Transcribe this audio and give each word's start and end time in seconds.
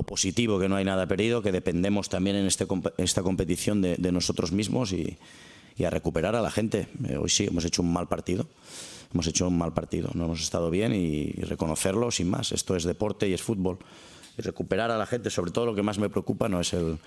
lo 0.00 0.06
positivo, 0.06 0.58
que 0.58 0.68
no 0.68 0.76
hay 0.76 0.84
nada 0.84 1.06
perdido, 1.06 1.42
que 1.42 1.52
dependemos 1.52 2.08
también 2.08 2.36
en 2.36 2.46
este, 2.46 2.66
esta 2.96 3.22
competición 3.22 3.82
de, 3.82 4.12
nosotros 4.12 4.50
mismos 4.50 4.92
y, 4.92 5.18
a 5.84 5.88
recuperar 5.88 6.36
a 6.36 6.42
la 6.42 6.50
gente. 6.50 6.88
Eh, 7.08 7.16
hoy 7.16 7.30
sí, 7.30 7.46
hemos 7.46 7.64
hecho 7.64 7.80
un 7.80 7.90
mal 7.90 8.06
partido. 8.06 8.46
Hemos 9.14 9.26
hecho 9.26 9.48
un 9.48 9.56
mal 9.56 9.72
partido, 9.72 10.10
no 10.14 10.26
hemos 10.26 10.42
estado 10.42 10.70
bien 10.70 10.94
y, 10.94 11.32
reconocerlo 11.32 12.10
sin 12.10 12.28
más. 12.30 12.52
Esto 12.52 12.76
es 12.76 12.84
deporte 12.84 13.28
y 13.28 13.32
es 13.32 13.42
fútbol. 13.42 13.78
Recuperar 14.36 14.90
a 14.90 14.98
la 14.98 15.06
gente, 15.06 15.30
sobre 15.30 15.50
todo 15.50 15.66
lo 15.66 15.74
que 15.74 15.82
más 15.82 15.98
me 15.98 16.08
preocupa 16.08 16.48
no 16.48 16.60
es 16.60 16.72
el, 16.74 16.98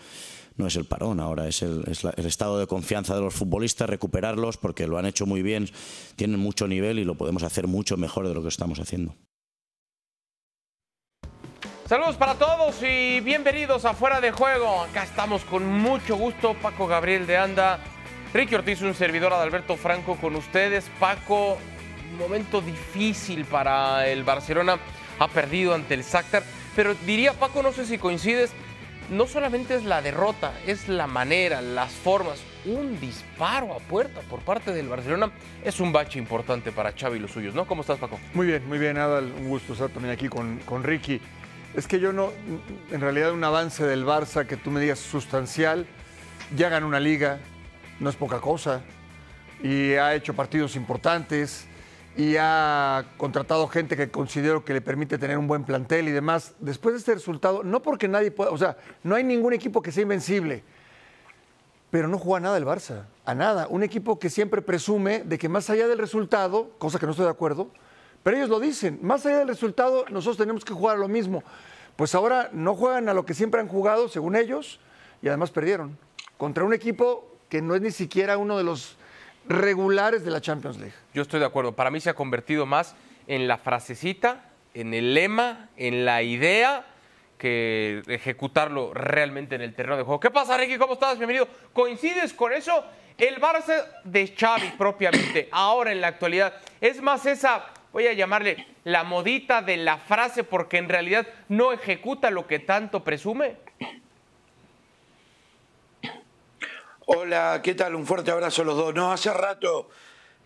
no 0.57 0.67
es 0.67 0.75
el 0.75 0.85
parón 0.85 1.19
ahora, 1.19 1.47
es, 1.47 1.61
el, 1.61 1.83
estado 2.17 2.59
de 2.59 2.67
confianza 2.67 3.15
de 3.15 3.21
los 3.21 3.33
futbolistas, 3.33 3.89
recuperarlos 3.89 4.57
porque 4.57 4.87
lo 4.87 4.97
han 4.97 5.05
hecho 5.05 5.25
muy 5.25 5.41
bien, 5.41 5.69
tienen 6.15 6.39
mucho 6.39 6.67
nivel 6.67 6.99
y 6.99 7.05
lo 7.05 7.15
podemos 7.15 7.43
hacer 7.43 7.67
mucho 7.67 7.95
mejor 7.95 8.27
de 8.27 8.33
lo 8.33 8.41
que 8.41 8.49
estamos 8.49 8.79
haciendo. 8.79 9.15
Saludos 11.85 12.15
para 12.15 12.35
todos 12.35 12.81
y 12.81 13.19
bienvenidos 13.19 13.83
a 13.83 13.93
Fuera 13.93 14.21
de 14.21 14.31
Juego. 14.31 14.83
Acá 14.83 15.03
estamos 15.03 15.43
con 15.43 15.67
mucho 15.67 16.15
gusto, 16.15 16.53
Paco 16.53 16.87
Gabriel 16.87 17.27
de 17.27 17.35
Anda, 17.35 17.77
Ricky 18.33 18.55
Ortiz, 18.55 18.81
un 18.81 18.95
servidor 18.95 19.33
de 19.33 19.39
Alberto 19.39 19.75
Franco 19.75 20.15
con 20.15 20.37
ustedes. 20.37 20.89
Paco, 20.97 21.57
momento 22.17 22.61
difícil 22.61 23.43
para 23.43 24.07
el 24.07 24.23
Barcelona, 24.23 24.77
ha 25.19 25.27
perdido 25.27 25.73
ante 25.73 25.93
el 25.95 26.03
Shakhtar, 26.03 26.43
pero 26.73 26.95
diría 27.05 27.33
Paco, 27.33 27.61
no 27.61 27.73
sé 27.73 27.85
si 27.85 27.97
coincides, 27.97 28.53
no 29.09 29.27
solamente 29.27 29.75
es 29.75 29.83
la 29.83 30.01
derrota, 30.01 30.53
es 30.65 30.87
la 30.87 31.05
manera, 31.07 31.61
las 31.61 31.91
formas. 31.91 32.41
Un 32.63 32.97
disparo 33.01 33.73
a 33.73 33.79
puerta 33.79 34.21
por 34.21 34.39
parte 34.39 34.71
del 34.73 34.87
Barcelona 34.87 35.33
es 35.65 35.81
un 35.81 35.91
bache 35.91 36.17
importante 36.17 36.71
para 36.71 36.93
Xavi 36.93 37.17
y 37.17 37.19
los 37.19 37.31
suyos, 37.31 37.53
¿no? 37.53 37.67
¿Cómo 37.67 37.81
estás, 37.81 37.99
Paco? 37.99 38.21
Muy 38.33 38.47
bien, 38.47 38.65
muy 38.69 38.77
bien, 38.77 38.97
Adal. 38.97 39.33
Un 39.37 39.49
gusto 39.49 39.73
estar 39.73 39.89
también 39.89 40.13
aquí 40.13 40.29
con, 40.29 40.59
con 40.59 40.81
Ricky. 40.81 41.19
Es 41.75 41.87
que 41.87 41.99
yo 41.99 42.13
no, 42.13 42.31
en 42.91 43.01
realidad 43.01 43.31
un 43.31 43.43
avance 43.43 43.83
del 43.83 44.05
Barça 44.05 44.45
que 44.45 44.57
tú 44.57 44.69
me 44.69 44.79
digas 44.79 44.99
sustancial, 44.99 45.87
ya 46.55 46.69
ganó 46.69 46.87
una 46.87 46.99
liga, 46.99 47.39
no 47.99 48.11
es 48.11 48.15
poca 48.15 48.39
cosa, 48.39 48.81
y 49.63 49.93
ha 49.93 50.13
hecho 50.13 50.35
partidos 50.35 50.75
importantes, 50.75 51.65
y 52.15 52.35
ha 52.39 53.05
contratado 53.17 53.67
gente 53.67 53.97
que 53.97 54.11
considero 54.11 54.63
que 54.63 54.73
le 54.73 54.81
permite 54.81 55.17
tener 55.17 55.35
un 55.35 55.47
buen 55.47 55.63
plantel 55.63 56.07
y 56.07 56.11
demás. 56.11 56.53
Después 56.59 56.93
de 56.93 56.99
este 56.99 57.15
resultado, 57.15 57.63
no 57.63 57.81
porque 57.81 58.07
nadie 58.07 58.29
pueda, 58.29 58.51
o 58.51 58.57
sea, 58.57 58.77
no 59.01 59.15
hay 59.15 59.23
ningún 59.23 59.53
equipo 59.53 59.81
que 59.81 59.91
sea 59.91 60.03
invencible, 60.03 60.63
pero 61.89 62.07
no 62.07 62.19
juega 62.19 62.41
nada 62.41 62.57
el 62.57 62.65
Barça, 62.65 63.05
a 63.25 63.33
nada. 63.33 63.65
Un 63.67 63.81
equipo 63.81 64.19
que 64.19 64.29
siempre 64.29 64.61
presume 64.61 65.23
de 65.23 65.39
que 65.39 65.49
más 65.49 65.71
allá 65.71 65.87
del 65.87 65.97
resultado, 65.97 66.69
cosa 66.77 66.99
que 66.99 67.07
no 67.07 67.13
estoy 67.13 67.25
de 67.25 67.31
acuerdo, 67.31 67.71
pero 68.23 68.37
ellos 68.37 68.49
lo 68.49 68.59
dicen, 68.59 68.99
más 69.01 69.25
allá 69.25 69.39
del 69.39 69.49
resultado, 69.49 70.05
nosotros 70.09 70.37
tenemos 70.37 70.63
que 70.63 70.73
jugar 70.73 70.95
a 70.95 70.99
lo 70.99 71.07
mismo. 71.07 71.43
Pues 71.95 72.15
ahora 72.15 72.49
no 72.53 72.73
juegan 72.73 73.07
a 73.09 73.13
lo 73.13 73.25
que 73.25 73.33
siempre 73.33 73.59
han 73.59 73.67
jugado, 73.67 74.07
según 74.07 74.35
ellos, 74.35 74.79
y 75.21 75.27
además 75.27 75.51
perdieron. 75.51 75.97
Contra 76.37 76.63
un 76.63 76.73
equipo 76.73 77.37
que 77.49 77.61
no 77.61 77.75
es 77.75 77.81
ni 77.81 77.91
siquiera 77.91 78.37
uno 78.37 78.57
de 78.57 78.63
los 78.63 78.97
regulares 79.47 80.23
de 80.23 80.31
la 80.31 80.41
Champions 80.41 80.77
League. 80.77 80.95
Yo 81.13 81.21
estoy 81.21 81.39
de 81.39 81.45
acuerdo. 81.45 81.73
Para 81.73 81.91
mí 81.91 81.99
se 81.99 82.09
ha 82.09 82.15
convertido 82.15 82.65
más 82.65 82.95
en 83.27 83.47
la 83.47 83.57
frasecita, 83.57 84.49
en 84.73 84.93
el 84.93 85.13
lema, 85.13 85.69
en 85.77 86.05
la 86.05 86.23
idea 86.23 86.87
que 87.37 88.01
ejecutarlo 88.07 88.93
realmente 88.93 89.55
en 89.55 89.61
el 89.61 89.75
terreno 89.75 89.97
de 89.97 90.03
juego. 90.03 90.19
¿Qué 90.19 90.31
pasa, 90.31 90.57
Ricky? 90.57 90.77
¿Cómo 90.77 90.93
estás? 90.93 91.17
Bienvenido. 91.17 91.47
¿Coincides 91.73 92.33
con 92.33 92.53
eso? 92.53 92.85
El 93.17 93.39
Barça 93.39 93.85
de 94.03 94.33
Xavi 94.35 94.71
propiamente, 94.77 95.49
ahora 95.51 95.91
en 95.91 96.01
la 96.01 96.07
actualidad, 96.07 96.53
es 96.81 97.01
más 97.01 97.25
esa 97.25 97.65
voy 97.93 98.07
a 98.07 98.13
llamarle 98.13 98.67
la 98.83 99.03
modita 99.03 99.61
de 99.61 99.77
la 99.77 99.97
frase 99.99 100.43
porque 100.43 100.77
en 100.77 100.89
realidad 100.89 101.27
no 101.47 101.71
ejecuta 101.71 102.31
lo 102.31 102.47
que 102.47 102.59
tanto 102.59 103.03
presume? 103.03 103.55
Hola, 107.05 107.61
¿qué 107.63 107.75
tal? 107.75 107.95
Un 107.95 108.07
fuerte 108.07 108.31
abrazo 108.31 108.63
a 108.63 108.65
los 108.65 108.75
dos. 108.75 108.95
No, 108.95 109.11
hace 109.11 109.31
rato 109.31 109.89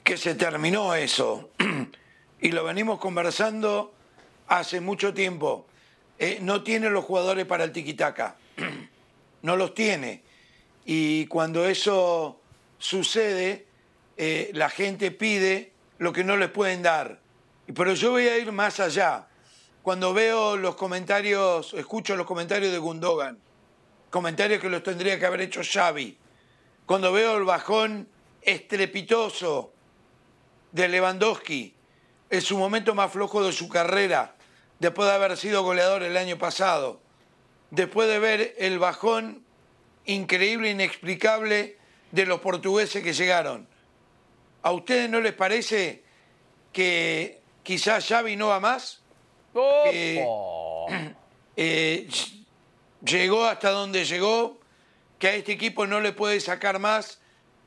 que 0.03 0.17
se 0.17 0.35
terminó 0.35 0.93
eso 0.93 1.51
y 2.41 2.51
lo 2.51 2.65
venimos 2.65 2.99
conversando 2.99 3.93
hace 4.47 4.81
mucho 4.81 5.13
tiempo. 5.13 5.65
Eh, 6.19 6.39
no 6.41 6.63
tiene 6.63 6.89
los 6.89 7.05
jugadores 7.05 7.45
para 7.45 7.63
el 7.63 7.71
tiquitaca, 7.71 8.35
no 9.41 9.55
los 9.55 9.73
tiene. 9.73 10.23
Y 10.83 11.27
cuando 11.27 11.65
eso 11.65 12.41
sucede, 12.77 13.65
eh, 14.17 14.49
la 14.53 14.69
gente 14.69 15.11
pide 15.11 15.71
lo 15.99 16.11
que 16.11 16.23
no 16.23 16.35
les 16.35 16.49
pueden 16.49 16.81
dar. 16.81 17.19
Pero 17.73 17.93
yo 17.93 18.11
voy 18.11 18.27
a 18.27 18.37
ir 18.37 18.51
más 18.51 18.79
allá. 18.79 19.27
Cuando 19.83 20.13
veo 20.13 20.57
los 20.57 20.75
comentarios, 20.75 21.73
escucho 21.73 22.15
los 22.15 22.25
comentarios 22.25 22.71
de 22.71 22.77
Gundogan, 22.77 23.39
comentarios 24.09 24.61
que 24.61 24.69
los 24.69 24.83
tendría 24.83 25.19
que 25.19 25.25
haber 25.25 25.41
hecho 25.41 25.61
Xavi. 25.63 26.17
Cuando 26.85 27.11
veo 27.11 27.37
el 27.37 27.43
bajón 27.43 28.07
estrepitoso 28.41 29.73
de 30.71 30.87
Lewandowski, 30.87 31.73
en 32.29 32.41
su 32.41 32.57
momento 32.57 32.95
más 32.95 33.11
flojo 33.11 33.43
de 33.43 33.51
su 33.51 33.69
carrera, 33.69 34.35
después 34.79 35.07
de 35.07 35.15
haber 35.15 35.37
sido 35.37 35.63
goleador 35.63 36.03
el 36.03 36.17
año 36.17 36.37
pasado, 36.37 36.99
después 37.71 38.07
de 38.07 38.19
ver 38.19 38.55
el 38.57 38.79
bajón 38.79 39.43
increíble, 40.05 40.71
inexplicable 40.71 41.77
de 42.11 42.25
los 42.25 42.39
portugueses 42.39 43.03
que 43.03 43.13
llegaron. 43.13 43.67
¿A 44.61 44.71
ustedes 44.71 45.09
no 45.09 45.19
les 45.19 45.33
parece 45.33 46.03
que 46.71 47.41
quizás 47.67 48.07
Xavi 48.07 48.37
no 48.37 48.47
va 48.47 48.59
más. 48.61 49.01
Eh, 51.59 52.07
llegó 53.03 53.45
hasta 53.45 53.71
donde 53.71 54.05
llegó, 54.05 54.59
que 55.17 55.27
a 55.27 55.33
este 55.33 55.53
equipo 55.53 55.87
no 55.87 56.01
le 56.01 56.13
puede 56.13 56.39
sacar 56.39 56.77
más, 56.77 57.19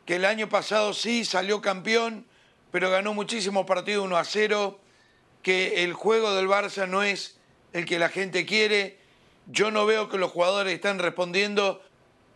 que 0.06 0.14
el 0.14 0.26
año 0.26 0.48
pasado 0.48 0.94
sí 0.94 1.24
salió 1.24 1.60
campeón, 1.60 2.24
pero 2.70 2.88
ganó 2.88 3.14
muchísimos 3.14 3.66
partidos 3.66 4.04
1 4.04 4.16
a 4.16 4.22
0, 4.22 4.78
que 5.42 5.82
el 5.82 5.92
juego 5.92 6.32
del 6.34 6.46
Barça 6.46 6.86
no 6.86 7.02
es 7.02 7.40
el 7.72 7.84
que 7.84 7.98
la 7.98 8.10
gente 8.10 8.46
quiere. 8.46 9.00
Yo 9.46 9.72
no 9.72 9.86
veo 9.86 10.08
que 10.08 10.18
los 10.18 10.30
jugadores 10.30 10.72
están 10.72 11.00
respondiendo. 11.00 11.82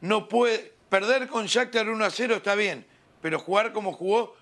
No 0.00 0.28
puede 0.28 0.74
perder 0.88 1.28
con 1.28 1.47
Shakhtar 1.47 1.88
1 1.88 2.04
a 2.04 2.10
0 2.10 2.34
está 2.34 2.56
bien, 2.56 2.84
pero 3.22 3.38
jugar 3.38 3.72
como 3.72 3.92
jugó. 3.92 4.34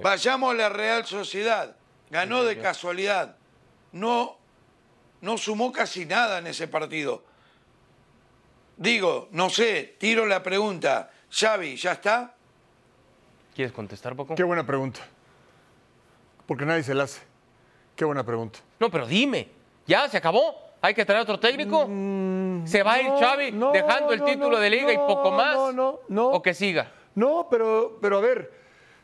Vayamos 0.00 0.52
a 0.52 0.56
la 0.56 0.68
Real 0.68 1.04
Sociedad 1.06 1.74
ganó 2.12 2.44
de 2.44 2.58
casualidad. 2.58 3.36
No, 3.90 4.36
no 5.22 5.38
sumó 5.38 5.72
casi 5.72 6.04
nada 6.04 6.38
en 6.38 6.46
ese 6.46 6.68
partido. 6.68 7.22
Digo, 8.76 9.28
no 9.32 9.48
sé, 9.48 9.96
tiro 9.98 10.26
la 10.26 10.42
pregunta. 10.42 11.10
Xavi, 11.30 11.76
¿ya 11.76 11.92
está? 11.92 12.34
¿Quieres 13.54 13.72
contestar, 13.72 14.14
poco? 14.14 14.34
Qué 14.34 14.42
buena 14.42 14.66
pregunta. 14.66 15.00
Porque 16.46 16.66
nadie 16.66 16.82
se 16.82 16.94
la 16.94 17.04
hace. 17.04 17.22
Qué 17.96 18.04
buena 18.04 18.24
pregunta. 18.24 18.58
No, 18.78 18.90
pero 18.90 19.06
dime, 19.06 19.48
¿ya 19.86 20.06
se 20.08 20.18
acabó? 20.18 20.54
¿Hay 20.82 20.92
que 20.94 21.06
traer 21.06 21.22
otro 21.22 21.40
técnico? 21.40 21.86
Mm, 21.88 22.66
¿Se 22.66 22.82
va 22.82 22.94
a 22.94 23.00
ir 23.00 23.10
Xavi 23.10 23.52
dejando 23.72 24.12
el 24.12 24.22
título 24.22 24.58
de 24.58 24.68
liga 24.68 24.92
y 24.92 24.96
poco 24.96 25.30
más? 25.30 25.54
No, 25.54 25.72
no, 25.72 26.00
no. 26.08 26.28
¿O 26.28 26.42
que 26.42 26.52
siga? 26.52 26.92
No, 27.14 27.46
pero, 27.50 27.98
pero 28.02 28.18
a 28.18 28.20
ver, 28.20 28.52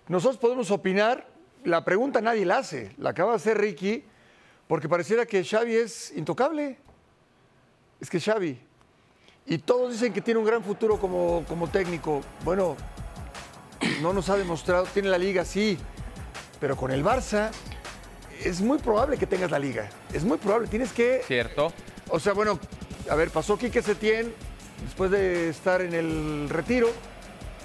nosotros 0.08 0.38
podemos 0.38 0.70
opinar 0.70 1.37
la 1.64 1.84
pregunta 1.84 2.20
nadie 2.20 2.44
la 2.44 2.58
hace, 2.58 2.92
la 2.98 3.10
acaba 3.10 3.32
de 3.32 3.36
hacer 3.36 3.58
Ricky, 3.58 4.04
porque 4.66 4.88
pareciera 4.88 5.26
que 5.26 5.44
Xavi 5.44 5.74
es 5.74 6.12
intocable. 6.16 6.78
Es 8.00 8.10
que 8.10 8.20
Xavi. 8.20 8.58
Y 9.46 9.58
todos 9.58 9.92
dicen 9.92 10.12
que 10.12 10.20
tiene 10.20 10.38
un 10.38 10.46
gran 10.46 10.62
futuro 10.62 10.98
como, 10.98 11.44
como 11.48 11.68
técnico. 11.68 12.20
Bueno, 12.44 12.76
no 14.02 14.12
nos 14.12 14.28
ha 14.28 14.36
demostrado, 14.36 14.84
tiene 14.92 15.08
la 15.08 15.18
liga, 15.18 15.44
sí, 15.44 15.78
pero 16.60 16.76
con 16.76 16.90
el 16.90 17.02
Barça 17.02 17.50
es 18.44 18.60
muy 18.60 18.78
probable 18.78 19.16
que 19.16 19.26
tengas 19.26 19.50
la 19.50 19.58
liga. 19.58 19.88
Es 20.12 20.24
muy 20.24 20.38
probable, 20.38 20.68
tienes 20.68 20.92
que... 20.92 21.22
Cierto. 21.26 21.72
O 22.10 22.20
sea, 22.20 22.34
bueno, 22.34 22.58
a 23.10 23.14
ver, 23.14 23.30
pasó 23.30 23.58
Quique 23.58 23.82
Setién 23.82 24.32
después 24.84 25.10
de 25.10 25.48
estar 25.48 25.80
en 25.80 25.94
el 25.94 26.48
retiro, 26.48 26.88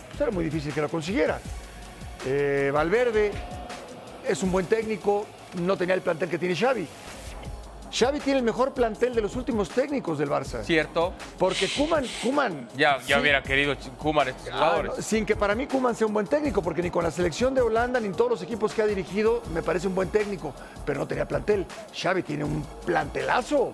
pues 0.09 0.21
era 0.21 0.31
muy 0.31 0.45
difícil 0.45 0.73
que 0.73 0.81
lo 0.81 0.89
consiguiera. 0.89 1.39
Eh, 2.25 2.71
Valverde 2.73 3.31
es 4.27 4.43
un 4.43 4.51
buen 4.51 4.65
técnico, 4.65 5.25
no 5.61 5.77
tenía 5.77 5.95
el 5.95 6.01
plantel 6.01 6.29
que 6.29 6.37
tiene 6.37 6.55
Xavi. 6.55 6.87
Xavi 7.93 8.19
tiene 8.21 8.39
el 8.39 8.45
mejor 8.45 8.73
plantel 8.73 9.13
de 9.13 9.21
los 9.21 9.35
últimos 9.35 9.69
técnicos 9.69 10.17
del 10.17 10.27
Barça. 10.27 10.63
Cierto. 10.63 11.13
Porque 11.37 11.69
Kuman, 11.69 12.03
Kuman. 12.23 12.67
Ya, 12.75 12.97
ya 13.05 13.19
hubiera 13.19 13.43
querido 13.43 13.75
Kuman 13.99 14.29
estos 14.29 14.49
jugadores. 14.49 15.05
sin 15.05 15.27
que 15.27 15.35
para 15.35 15.53
mí 15.53 15.67
Kuman 15.67 15.95
sea 15.95 16.07
un 16.07 16.13
buen 16.13 16.25
técnico, 16.25 16.63
porque 16.63 16.81
ni 16.81 16.89
con 16.89 17.03
la 17.03 17.11
selección 17.11 17.53
de 17.53 17.61
Holanda 17.61 17.99
ni 17.99 18.07
en 18.07 18.13
todos 18.13 18.31
los 18.31 18.41
equipos 18.41 18.73
que 18.73 18.81
ha 18.81 18.87
dirigido 18.87 19.43
me 19.53 19.61
parece 19.61 19.87
un 19.87 19.93
buen 19.93 20.09
técnico, 20.09 20.55
pero 20.83 20.99
no 20.99 21.07
tenía 21.07 21.27
plantel. 21.27 21.67
Xavi 21.95 22.23
tiene 22.23 22.43
un 22.43 22.63
plantelazo. 22.83 23.73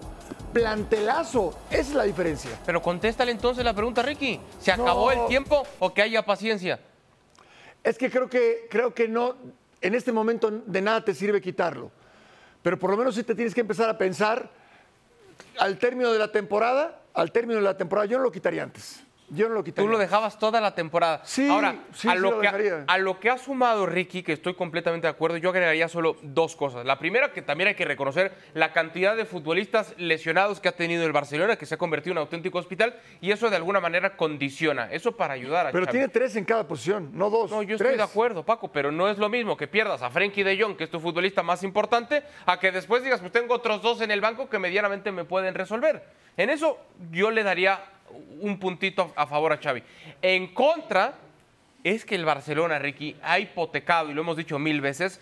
Plantelazo. 0.52 1.58
Esa 1.70 1.80
es 1.80 1.94
la 1.94 2.04
diferencia. 2.04 2.52
Pero 2.66 2.82
contéstale 2.82 3.32
entonces 3.32 3.64
la 3.64 3.74
pregunta, 3.74 4.02
Ricky. 4.02 4.42
¿Se 4.60 4.74
acabó 4.74 5.14
el 5.14 5.28
tiempo 5.28 5.64
o 5.80 5.94
que 5.94 6.02
haya 6.02 6.26
paciencia? 6.26 6.82
Es 7.82 7.98
que 7.98 8.12
creo 8.12 8.30
que 8.30 8.68
creo 8.70 8.94
que 8.94 9.08
no 9.08 9.36
en 9.82 9.96
este 9.96 10.12
momento 10.12 10.52
de 10.52 10.82
nada 10.82 11.04
te 11.04 11.14
sirve 11.14 11.42
quitarlo. 11.42 11.92
Pero 12.62 12.78
por 12.78 12.92
lo 12.92 12.98
menos 12.98 13.16
si 13.16 13.24
te 13.24 13.36
tienes 13.36 13.54
que 13.54 13.62
empezar 13.62 13.90
a 13.90 13.98
pensar 13.98 14.50
al 15.58 15.78
término 15.78 16.12
de 16.12 16.20
la 16.20 16.32
temporada, 16.32 17.02
al 17.14 17.32
término 17.32 17.60
de 17.60 17.66
la 17.66 17.78
temporada, 17.78 18.06
yo 18.06 18.18
no 18.18 18.24
lo 18.24 18.32
quitaría 18.32 18.64
antes. 18.64 19.04
Yo 19.32 19.48
no 19.48 19.56
lo 19.56 19.64
quitaría. 19.64 19.86
Tú 19.88 19.92
lo 19.92 19.98
dejabas 19.98 20.40
toda 20.40 20.60
la 20.62 20.74
temporada. 20.76 21.22
Sí, 21.24 21.48
Ahora, 21.50 21.76
sí, 21.94 22.08
a, 22.08 22.14
sí 22.14 22.18
lo 22.20 22.32
lo 22.32 22.40
que, 22.42 22.84
a 22.88 22.98
lo 22.98 23.20
que 23.20 23.30
ha 23.30 23.38
sumado 23.38 23.86
Ricky, 23.86 24.24
que 24.24 24.34
estoy 24.34 24.56
completamente 24.56 25.08
de 25.08 25.12
acuerdo, 25.12 25.38
yo 25.38 25.50
agregaría 25.50 25.88
solo 25.88 26.18
dos 26.22 26.56
cosas. 26.56 26.86
La 26.86 26.98
primera, 27.00 27.32
que 27.32 27.42
también 27.42 27.68
hay 27.70 27.76
que 27.76 27.86
reconocer 27.86 28.34
la 28.54 28.74
cantidad 28.74 29.16
de 29.16 29.26
futbolistas 29.26 29.94
lesionados 29.98 30.60
que 30.60 30.68
ha 30.70 30.72
tenido 30.74 31.06
el 31.06 31.12
Barcelona, 31.12 31.56
que 31.58 31.66
se 31.66 31.76
ha 31.76 31.78
convertido 31.78 32.12
en 32.14 32.18
un 32.18 32.22
auténtico 32.24 32.58
hospital, 32.58 32.96
y 33.22 33.32
eso 33.32 33.50
de 33.50 33.56
alguna 33.56 33.80
manera 33.80 34.18
condiciona. 34.18 34.92
Eso 34.92 35.16
para 35.16 35.34
ayudar 35.34 35.68
a 35.68 35.72
Pero 35.72 35.86
Xavi. 35.86 35.98
tiene 35.98 36.08
tres 36.10 36.36
en 36.36 36.46
cada 36.46 36.68
posición, 36.68 37.12
no 37.14 37.30
dos. 37.30 37.52
No, 37.52 37.62
yo 37.62 37.78
tres. 37.78 37.82
estoy 37.82 37.98
de 37.98 38.04
acuerdo, 38.04 38.44
Paco, 38.44 38.72
pero 38.72 38.92
no 38.92 39.08
es 39.10 39.18
lo 39.18 39.30
mismo 39.30 39.56
que 39.58 39.68
pierdas 39.68 40.02
a 40.02 40.10
Frenkie 40.10 40.44
de 40.44 40.60
Jong, 40.62 40.76
que 40.76 40.86
es 40.86 40.90
tu 40.90 41.00
futbolista 41.00 41.44
más 41.44 41.64
importante, 41.64 42.24
a 42.46 42.60
que 42.60 42.72
después 42.72 43.04
digas, 43.04 43.20
pues 43.20 43.32
tengo 43.32 43.54
otros 43.54 43.82
dos 43.82 44.02
en 44.02 44.12
el 44.12 44.22
banco 44.22 44.50
que 44.50 44.60
medianamente 44.60 45.12
me 45.12 45.24
pueden 45.26 45.54
resolver. 45.54 46.04
En 46.38 46.50
eso 46.50 46.78
yo 47.12 47.32
le 47.32 47.44
daría 47.44 47.80
un 48.40 48.60
puntito 48.60 49.12
a 49.16 49.28
favor 49.28 49.54
a 49.54 49.58
Xavi. 49.58 49.84
En 50.22 50.54
contra, 50.54 51.16
es 51.84 52.06
que 52.06 52.16
el 52.16 52.26
Barcelona, 52.26 52.80
Ricky, 52.80 53.16
ha 53.22 53.40
hipotecado, 53.40 54.10
y 54.10 54.14
lo 54.14 54.22
hemos 54.22 54.38
dicho 54.38 54.60
mil 54.60 54.82
veces, 54.82 55.22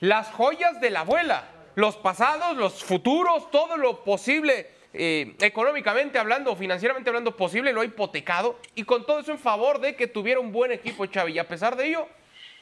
las 0.00 0.30
joyas 0.30 0.80
de 0.80 0.90
la 0.90 1.00
abuela, 1.00 1.48
los 1.74 1.96
pasados, 1.96 2.56
los 2.56 2.84
futuros, 2.84 3.50
todo 3.50 3.76
lo 3.76 4.02
posible, 4.02 4.68
eh, 4.92 5.36
económicamente 5.40 6.18
hablando, 6.18 6.56
financieramente 6.56 7.10
hablando, 7.10 7.36
posible, 7.36 7.72
lo 7.72 7.82
ha 7.82 7.84
hipotecado, 7.84 8.58
y 8.74 8.84
con 8.84 9.06
todo 9.06 9.20
eso 9.20 9.32
en 9.32 9.38
favor 9.38 9.80
de 9.80 9.94
que 9.94 10.06
tuviera 10.06 10.40
un 10.40 10.52
buen 10.52 10.72
equipo 10.72 11.06
Xavi, 11.06 11.32
y 11.32 11.38
a 11.38 11.48
pesar 11.48 11.76
de 11.76 11.88
ello, 11.88 12.08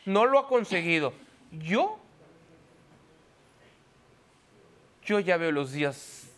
no 0.04 0.26
lo 0.26 0.38
ha 0.38 0.48
conseguido. 0.48 1.12
Yo, 1.52 1.98
yo 5.04 5.20
ya 5.20 5.36
veo 5.36 5.52
los 5.52 5.72
días 5.72 6.28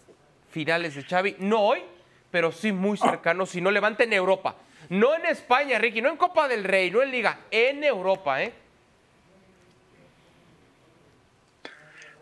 finales 0.50 0.94
de 0.94 1.02
Xavi, 1.02 1.36
no 1.38 1.60
hoy, 1.60 1.82
pero 2.30 2.52
sí 2.52 2.72
muy 2.72 2.96
cercanos, 2.96 3.50
si 3.50 3.60
no 3.60 3.70
levanta 3.70 4.04
en 4.04 4.12
Europa. 4.12 4.56
No 4.88 5.14
en 5.14 5.26
España, 5.26 5.78
Ricky, 5.78 6.00
no 6.00 6.10
en 6.10 6.16
Copa 6.16 6.48
del 6.48 6.64
Rey, 6.64 6.90
no 6.90 7.02
en 7.02 7.10
Liga, 7.10 7.40
en 7.50 7.82
Europa, 7.82 8.42
¿eh? 8.42 8.52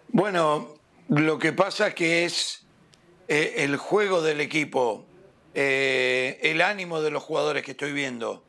Bueno, 0.08 0.74
lo 1.08 1.38
que 1.38 1.52
pasa 1.52 1.88
es 1.88 1.94
que 1.94 2.24
es 2.24 2.64
eh, 3.28 3.54
el 3.58 3.76
juego 3.76 4.22
del 4.22 4.40
equipo, 4.40 5.04
eh, 5.54 6.38
el 6.42 6.62
ánimo 6.62 7.00
de 7.02 7.10
los 7.10 7.22
jugadores 7.22 7.64
que 7.64 7.72
estoy 7.72 7.92
viendo. 7.92 8.44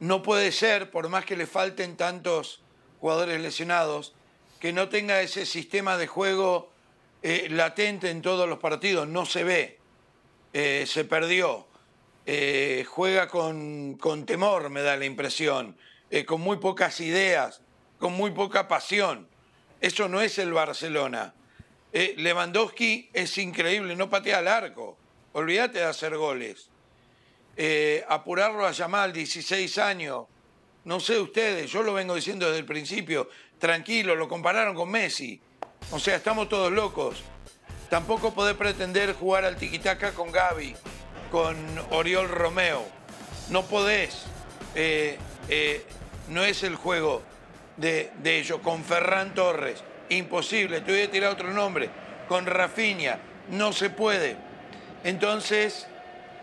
No 0.00 0.22
puede 0.22 0.52
ser, 0.52 0.90
por 0.90 1.08
más 1.08 1.24
que 1.24 1.36
le 1.36 1.46
falten 1.46 1.96
tantos 1.96 2.62
jugadores 3.00 3.40
lesionados, 3.40 4.14
que 4.60 4.72
no 4.72 4.88
tenga 4.88 5.20
ese 5.20 5.46
sistema 5.46 5.96
de 5.96 6.06
juego 6.06 6.70
eh, 7.22 7.48
latente 7.50 8.10
en 8.10 8.22
todos 8.22 8.48
los 8.48 8.58
partidos. 8.58 9.08
No 9.08 9.24
se 9.24 9.44
ve, 9.44 9.77
Eh, 10.52 10.84
se 10.86 11.04
perdió. 11.04 11.66
Eh, 12.26 12.84
juega 12.88 13.28
con, 13.28 13.94
con 13.94 14.26
temor, 14.26 14.70
me 14.70 14.82
da 14.82 14.96
la 14.96 15.06
impresión, 15.06 15.76
eh, 16.10 16.24
con 16.24 16.40
muy 16.40 16.58
pocas 16.58 17.00
ideas, 17.00 17.62
con 17.98 18.12
muy 18.12 18.32
poca 18.32 18.68
pasión. 18.68 19.28
Eso 19.80 20.08
no 20.08 20.20
es 20.20 20.38
el 20.38 20.52
Barcelona. 20.52 21.34
Lewandowski 21.90 23.08
es 23.14 23.38
increíble, 23.38 23.96
no 23.96 24.10
patea 24.10 24.38
al 24.38 24.48
arco. 24.48 24.98
Olvídate 25.32 25.78
de 25.78 25.84
hacer 25.84 26.16
goles. 26.16 26.68
Apurarlo 28.08 28.66
a 28.66 28.72
Yamal, 28.72 29.12
16 29.12 29.78
años. 29.78 30.26
No 30.84 31.00
sé 31.00 31.18
ustedes, 31.18 31.70
yo 31.70 31.82
lo 31.82 31.94
vengo 31.94 32.14
diciendo 32.14 32.46
desde 32.46 32.58
el 32.60 32.66
principio. 32.66 33.30
Tranquilo, 33.58 34.14
lo 34.14 34.28
compararon 34.28 34.74
con 34.74 34.90
Messi. 34.90 35.40
O 35.92 35.98
sea, 35.98 36.16
estamos 36.16 36.48
todos 36.48 36.70
locos. 36.72 37.22
Tampoco 37.90 38.34
podés 38.34 38.54
pretender 38.54 39.14
jugar 39.14 39.44
al 39.44 39.56
tiquitaca 39.56 40.12
con 40.12 40.30
Gaby, 40.30 40.76
con 41.30 41.56
Oriol 41.90 42.28
Romeo. 42.28 42.84
No 43.48 43.64
podés. 43.64 44.24
Eh, 44.74 45.16
eh, 45.48 45.84
no 46.28 46.44
es 46.44 46.62
el 46.62 46.76
juego 46.76 47.22
de, 47.78 48.12
ellos. 48.24 48.60
Con 48.60 48.84
Ferran 48.84 49.32
Torres, 49.34 49.82
imposible. 50.10 50.82
Te 50.82 50.92
voy 50.92 51.02
a 51.02 51.10
tirar 51.10 51.32
otro 51.32 51.52
nombre. 51.52 51.88
Con 52.28 52.44
Rafinha, 52.44 53.18
no 53.50 53.72
se 53.72 53.88
puede. 53.88 54.36
Entonces, 55.02 55.86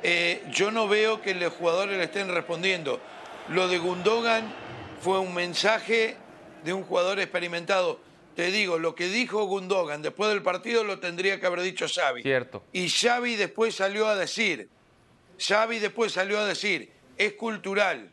eh, 0.02 0.44
yo 0.50 0.72
no 0.72 0.88
veo 0.88 1.22
que 1.22 1.36
los 1.36 1.54
jugadores 1.54 1.98
le 1.98 2.06
estén 2.06 2.34
respondiendo. 2.34 3.00
Lo 3.50 3.68
de 3.68 3.78
Gundogan 3.78 4.52
fue 5.00 5.20
un 5.20 5.36
mensaje 5.36 6.18
de 6.64 6.74
un 6.74 6.84
jugador 6.84 7.20
experimentado. 7.20 8.00
Te 8.36 8.52
digo, 8.52 8.78
lo 8.80 8.96
que 8.96 9.08
dijo 9.08 9.46
Gundogan 9.46 10.02
después 10.02 10.30
del 10.30 10.42
partido 10.42 10.84
lo 10.84 11.00
tendría 11.00 11.40
que 11.40 11.46
haber 11.46 11.62
dicho 11.62 11.88
Xavi. 11.88 12.22
Cierto. 12.22 12.64
Y 12.74 12.90
Xavi 12.90 13.36
después 13.36 13.76
salió 13.76 14.08
a 14.08 14.16
decir, 14.16 14.70
Xavi 15.40 15.80
después 15.80 16.12
salió 16.12 16.40
a 16.40 16.46
decir, 16.46 16.92
es 17.18 17.34
cultural, 17.34 18.12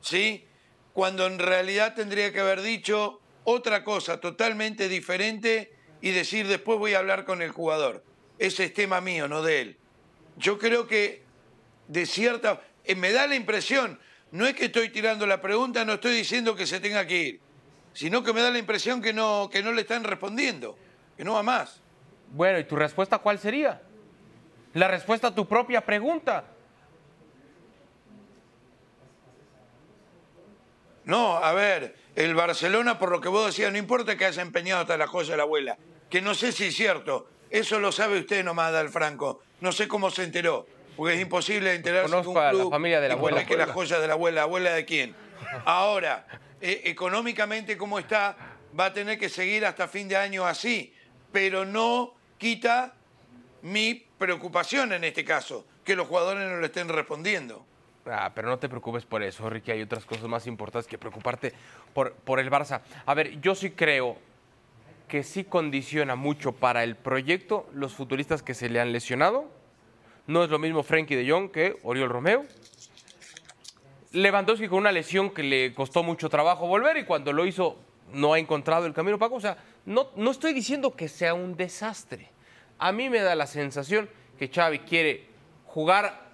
¿sí? 0.00 0.44
Cuando 0.92 1.26
en 1.26 1.38
realidad 1.38 1.94
tendría 1.94 2.32
que 2.32 2.40
haber 2.40 2.62
dicho 2.62 3.20
otra 3.44 3.82
cosa 3.82 4.20
totalmente 4.20 4.88
diferente 4.88 5.72
y 6.00 6.10
decir 6.10 6.46
después 6.46 6.78
voy 6.78 6.94
a 6.94 6.98
hablar 6.98 7.24
con 7.24 7.42
el 7.42 7.50
jugador. 7.50 8.04
Ese 8.38 8.64
es 8.64 8.74
tema 8.74 9.00
mío, 9.00 9.26
no 9.26 9.42
de 9.42 9.60
él. 9.60 9.76
Yo 10.36 10.58
creo 10.58 10.86
que 10.86 11.22
de 11.88 12.06
cierta... 12.06 12.62
eh, 12.84 12.94
me 12.94 13.12
da 13.12 13.26
la 13.26 13.34
impresión, 13.34 13.98
no 14.30 14.46
es 14.46 14.54
que 14.54 14.66
estoy 14.66 14.88
tirando 14.90 15.26
la 15.26 15.40
pregunta, 15.40 15.84
no 15.84 15.94
estoy 15.94 16.14
diciendo 16.14 16.54
que 16.54 16.66
se 16.66 16.80
tenga 16.80 17.06
que 17.06 17.22
ir, 17.22 17.40
sino 17.92 18.22
que 18.22 18.32
me 18.32 18.40
da 18.40 18.50
la 18.50 18.58
impresión 18.58 19.02
que 19.02 19.12
no, 19.12 19.48
que 19.50 19.62
no 19.62 19.72
le 19.72 19.82
están 19.82 20.04
respondiendo, 20.04 20.76
que 21.16 21.24
no 21.24 21.34
va 21.34 21.42
más. 21.42 21.80
Bueno, 22.30 22.58
¿y 22.58 22.64
tu 22.64 22.76
respuesta 22.76 23.18
cuál 23.18 23.38
sería? 23.38 23.82
La 24.74 24.88
respuesta 24.88 25.28
a 25.28 25.34
tu 25.34 25.46
propia 25.46 25.82
pregunta. 25.82 26.44
No, 31.04 31.36
a 31.36 31.52
ver, 31.52 31.96
el 32.14 32.34
Barcelona, 32.34 32.98
por 32.98 33.10
lo 33.10 33.20
que 33.20 33.28
vos 33.28 33.46
decías, 33.46 33.72
no 33.72 33.78
importa 33.78 34.16
que 34.16 34.24
haya 34.24 34.42
empeñado 34.42 34.82
hasta 34.82 34.96
la 34.96 35.06
joya 35.06 35.32
de 35.32 35.36
la 35.36 35.42
abuela, 35.42 35.76
que 36.08 36.22
no 36.22 36.34
sé 36.34 36.52
si 36.52 36.66
es 36.66 36.76
cierto, 36.76 37.28
eso 37.50 37.80
lo 37.80 37.90
sabe 37.90 38.20
usted 38.20 38.44
nomás, 38.44 38.72
Dal 38.72 38.88
Franco, 38.88 39.42
no 39.60 39.72
sé 39.72 39.88
cómo 39.88 40.10
se 40.10 40.22
enteró, 40.22 40.66
porque 40.96 41.14
es 41.14 41.20
imposible 41.20 41.74
enterarse 41.74 42.08
Conozco 42.10 42.32
que 42.32 42.38
un 42.38 42.44
a 42.44 42.46
la 42.46 42.50
club 42.52 42.70
familia 42.70 43.00
de 43.00 43.08
la 43.08 43.14
abuela. 43.14 43.44
que 43.44 43.56
la 43.56 43.66
joya 43.66 43.98
de 43.98 44.06
la 44.06 44.12
abuela, 44.12 44.42
¿abuela 44.42 44.72
de 44.72 44.84
quién? 44.84 45.14
Ahora, 45.64 46.24
eh, 46.62 46.82
económicamente 46.84 47.76
como 47.76 47.98
está, 47.98 48.36
va 48.78 48.86
a 48.86 48.92
tener 48.92 49.18
que 49.18 49.28
seguir 49.28 49.66
hasta 49.66 49.88
fin 49.88 50.08
de 50.08 50.16
año 50.16 50.46
así, 50.46 50.94
pero 51.32 51.64
no 51.64 52.14
quita 52.38 52.94
mi 53.62 54.06
preocupación 54.16 54.92
en 54.92 55.02
este 55.02 55.24
caso, 55.24 55.66
que 55.84 55.96
los 55.96 56.06
jugadores 56.06 56.48
no 56.48 56.60
le 56.60 56.66
estén 56.66 56.88
respondiendo. 56.88 57.66
Ah, 58.06 58.30
pero 58.34 58.48
no 58.48 58.58
te 58.58 58.68
preocupes 58.68 59.04
por 59.04 59.22
eso, 59.22 59.50
Ricky. 59.50 59.72
Hay 59.72 59.82
otras 59.82 60.04
cosas 60.04 60.24
más 60.24 60.46
importantes 60.46 60.88
que 60.88 60.98
preocuparte 60.98 61.52
por, 61.94 62.12
por 62.14 62.40
el 62.40 62.50
Barça. 62.50 62.82
A 63.06 63.14
ver, 63.14 63.40
yo 63.40 63.54
sí 63.54 63.70
creo 63.70 64.16
que 65.08 65.22
sí 65.22 65.44
condiciona 65.44 66.14
mucho 66.14 66.52
para 66.52 66.84
el 66.84 66.96
proyecto 66.96 67.68
los 67.74 67.92
futbolistas 67.92 68.42
que 68.42 68.54
se 68.54 68.68
le 68.68 68.80
han 68.80 68.92
lesionado. 68.92 69.50
No 70.26 70.44
es 70.44 70.50
lo 70.50 70.58
mismo 70.58 70.82
Frenkie 70.82 71.16
de 71.16 71.28
Jong 71.28 71.50
que 71.50 71.76
Oriol 71.82 72.08
Romeo. 72.08 72.44
Lewandowski 74.12 74.68
con 74.68 74.78
una 74.78 74.92
lesión 74.92 75.30
que 75.30 75.42
le 75.42 75.74
costó 75.74 76.02
mucho 76.02 76.28
trabajo 76.28 76.66
volver 76.66 76.96
y 76.98 77.04
cuando 77.04 77.32
lo 77.32 77.46
hizo 77.46 77.78
no 78.12 78.34
ha 78.34 78.38
encontrado 78.38 78.86
el 78.86 78.92
camino, 78.92 79.18
Paco. 79.18 79.36
O 79.36 79.40
sea, 79.40 79.56
no, 79.86 80.08
no 80.16 80.30
estoy 80.30 80.52
diciendo 80.52 80.94
que 80.94 81.08
sea 81.08 81.34
un 81.34 81.56
desastre. 81.56 82.30
A 82.78 82.92
mí 82.92 83.08
me 83.08 83.20
da 83.20 83.34
la 83.34 83.46
sensación 83.46 84.08
que 84.38 84.48
Xavi 84.48 84.80
quiere 84.80 85.26
jugar 85.66 86.32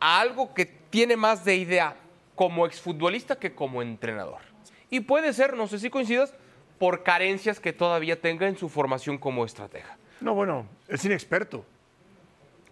a 0.00 0.20
algo 0.20 0.54
que 0.54 0.66
tiene 0.66 1.16
más 1.16 1.44
de 1.44 1.56
idea 1.56 1.96
como 2.34 2.64
exfutbolista 2.64 3.36
que 3.36 3.54
como 3.54 3.82
entrenador. 3.82 4.40
Y 4.88 5.00
puede 5.00 5.32
ser, 5.32 5.56
no 5.56 5.66
sé 5.66 5.78
si 5.78 5.90
coincidas, 5.90 6.34
por 6.78 7.02
carencias 7.02 7.60
que 7.60 7.74
todavía 7.74 8.20
tenga 8.20 8.48
en 8.48 8.56
su 8.56 8.68
formación 8.70 9.18
como 9.18 9.44
estratega. 9.44 9.98
No, 10.20 10.34
bueno, 10.34 10.66
es 10.88 11.04
inexperto. 11.04 11.64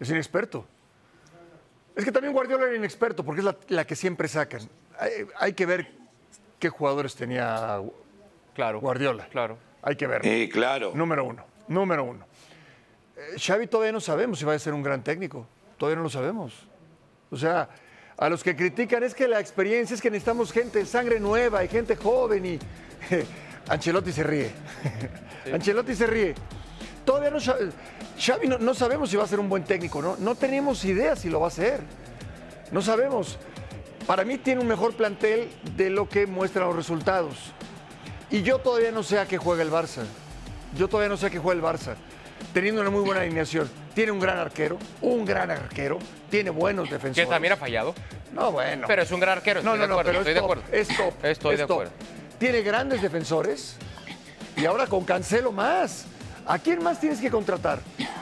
Es 0.01 0.09
inexperto. 0.09 0.65
Es 1.99 2.05
que 2.05 2.13
también 2.13 2.33
Guardiola 2.33 2.65
era 2.67 2.77
inexperto 2.77 3.25
porque 3.25 3.41
es 3.41 3.45
la, 3.45 3.57
la 3.69 3.85
que 3.85 3.97
siempre 3.97 4.29
sacan. 4.29 4.61
Hay, 4.99 5.11
hay 5.37 5.53
que 5.53 5.67
ver 5.67 5.91
qué 6.61 6.69
jugadores 6.69 7.17
tenía 7.17 7.83
Claro. 8.55 8.81
Guardiola. 8.81 9.27
Claro. 9.31 9.59
Hay 9.83 9.97
que 9.97 10.07
verlo. 10.07 10.29
Eh, 10.31 10.49
claro. 10.49 10.93
Número 10.95 11.25
uno. 11.25 11.45
Número 11.69 12.05
uno. 12.05 12.25
Eh, 13.17 13.39
Xavi 13.39 13.67
todavía 13.67 13.93
no 13.93 14.01
sabemos 14.01 14.39
si 14.39 14.45
va 14.45 14.55
a 14.55 14.59
ser 14.61 14.75
un 14.75 14.83
gran 14.83 15.03
técnico. 15.03 15.47
Todavía 15.77 15.97
no 15.97 16.03
lo 16.05 16.11
sabemos. 16.11 16.67
O 17.31 17.37
sea, 17.37 17.69
a 18.17 18.29
los 18.29 18.43
que 18.45 18.55
critican 18.55 19.03
es 19.03 19.15
que 19.15 19.27
la 19.27 19.41
experiencia 19.41 19.95
es 19.95 20.01
que 20.01 20.11
necesitamos 20.11 20.53
gente, 20.53 20.87
sangre 20.87 21.19
nueva 21.21 21.65
y 21.65 21.69
gente 21.69 21.97
joven 21.97 22.47
y 22.47 22.59
Ancelotti 23.69 24.13
se 24.13 24.23
ríe. 24.23 24.51
Ancelotti 25.53 25.95
se 25.95 26.07
ríe. 26.07 26.35
Todavía 27.09 27.31
no, 27.31 27.39
Xa- 27.39 27.57
Xavi 28.21 28.49
no, 28.49 28.59
no 28.59 28.75
sabemos 28.75 29.09
si 29.09 29.17
va 29.17 29.25
a 29.25 29.27
ser 29.27 29.41
un 29.41 29.49
buen 29.49 29.65
técnico, 29.65 30.03
¿no? 30.03 30.17
No 30.19 30.35
tenemos 30.35 30.85
idea 30.85 31.17
si 31.17 31.31
lo 31.31 31.41
va 31.41 31.49
a 31.49 31.51
ser. 31.51 31.81
No 32.71 32.83
sabemos. 32.83 33.39
Para 34.07 34.25
mí 34.25 34.37
tiene 34.37 34.61
un 34.61 34.67
mejor 34.67 34.93
plantel 34.95 35.49
de 35.75 35.89
lo 35.89 36.07
que 36.07 36.27
muestran 36.27 36.67
los 36.67 36.77
resultados. 36.77 37.35
Y 38.31 38.43
yo 38.43 38.59
todavía 38.59 38.91
no 38.93 39.03
sé 39.03 39.19
a 39.19 39.25
qué 39.25 39.39
juega 39.39 39.63
el 39.63 39.71
Barça. 39.71 40.03
Yo 40.77 40.87
todavía 40.87 41.09
no 41.09 41.17
sé 41.17 41.25
a 41.29 41.31
qué 41.31 41.39
juega 41.39 41.59
el 41.59 41.65
Barça. 41.79 41.95
Teniendo 42.53 42.83
una 42.83 42.91
muy 42.91 43.01
buena 43.01 43.23
alineación. 43.23 43.71
Tiene 43.95 44.13
un 44.13 44.21
gran 44.21 44.37
arquero, 44.37 44.77
un 45.01 45.25
gran 45.25 45.51
arquero. 45.51 45.99
Tiene 46.29 46.51
buenos 46.51 46.91
defensores. 46.91 47.27
Que 47.27 47.33
también 47.33 47.55
ha 47.55 47.57
fallado. 47.57 47.95
No, 48.35 48.53
bueno. 48.53 48.87
Pero 48.87 49.01
es 49.01 49.11
un 49.13 49.21
gran 49.21 49.39
arquero, 49.39 49.61
estoy 49.61 49.79
no, 49.79 49.87
no, 49.87 49.87
de 49.87 49.93
acuerdo. 50.03 50.13
no, 50.13 50.19
estoy 50.19 50.35
pero 50.35 50.47
de 50.51 50.79
es 50.81 50.89
top, 50.89 50.99
acuerdo. 50.99 51.09
es 51.09 51.15
top, 51.15 51.25
Estoy 51.25 51.55
es 51.55 51.61
de 51.61 51.67
top. 51.67 51.73
acuerdo. 51.75 51.93
Tiene 52.39 52.61
grandes 52.61 53.01
defensores 53.01 53.77
y 54.59 54.67
ahora 54.67 54.87
con 54.87 55.05
Cancelo 55.07 55.53
más. 55.53 56.05
¿A 56.49 56.59
quién 56.59 56.83
más 56.83 56.99
tienes 56.99 57.21
que 57.21 57.31
contratar? 57.31 57.81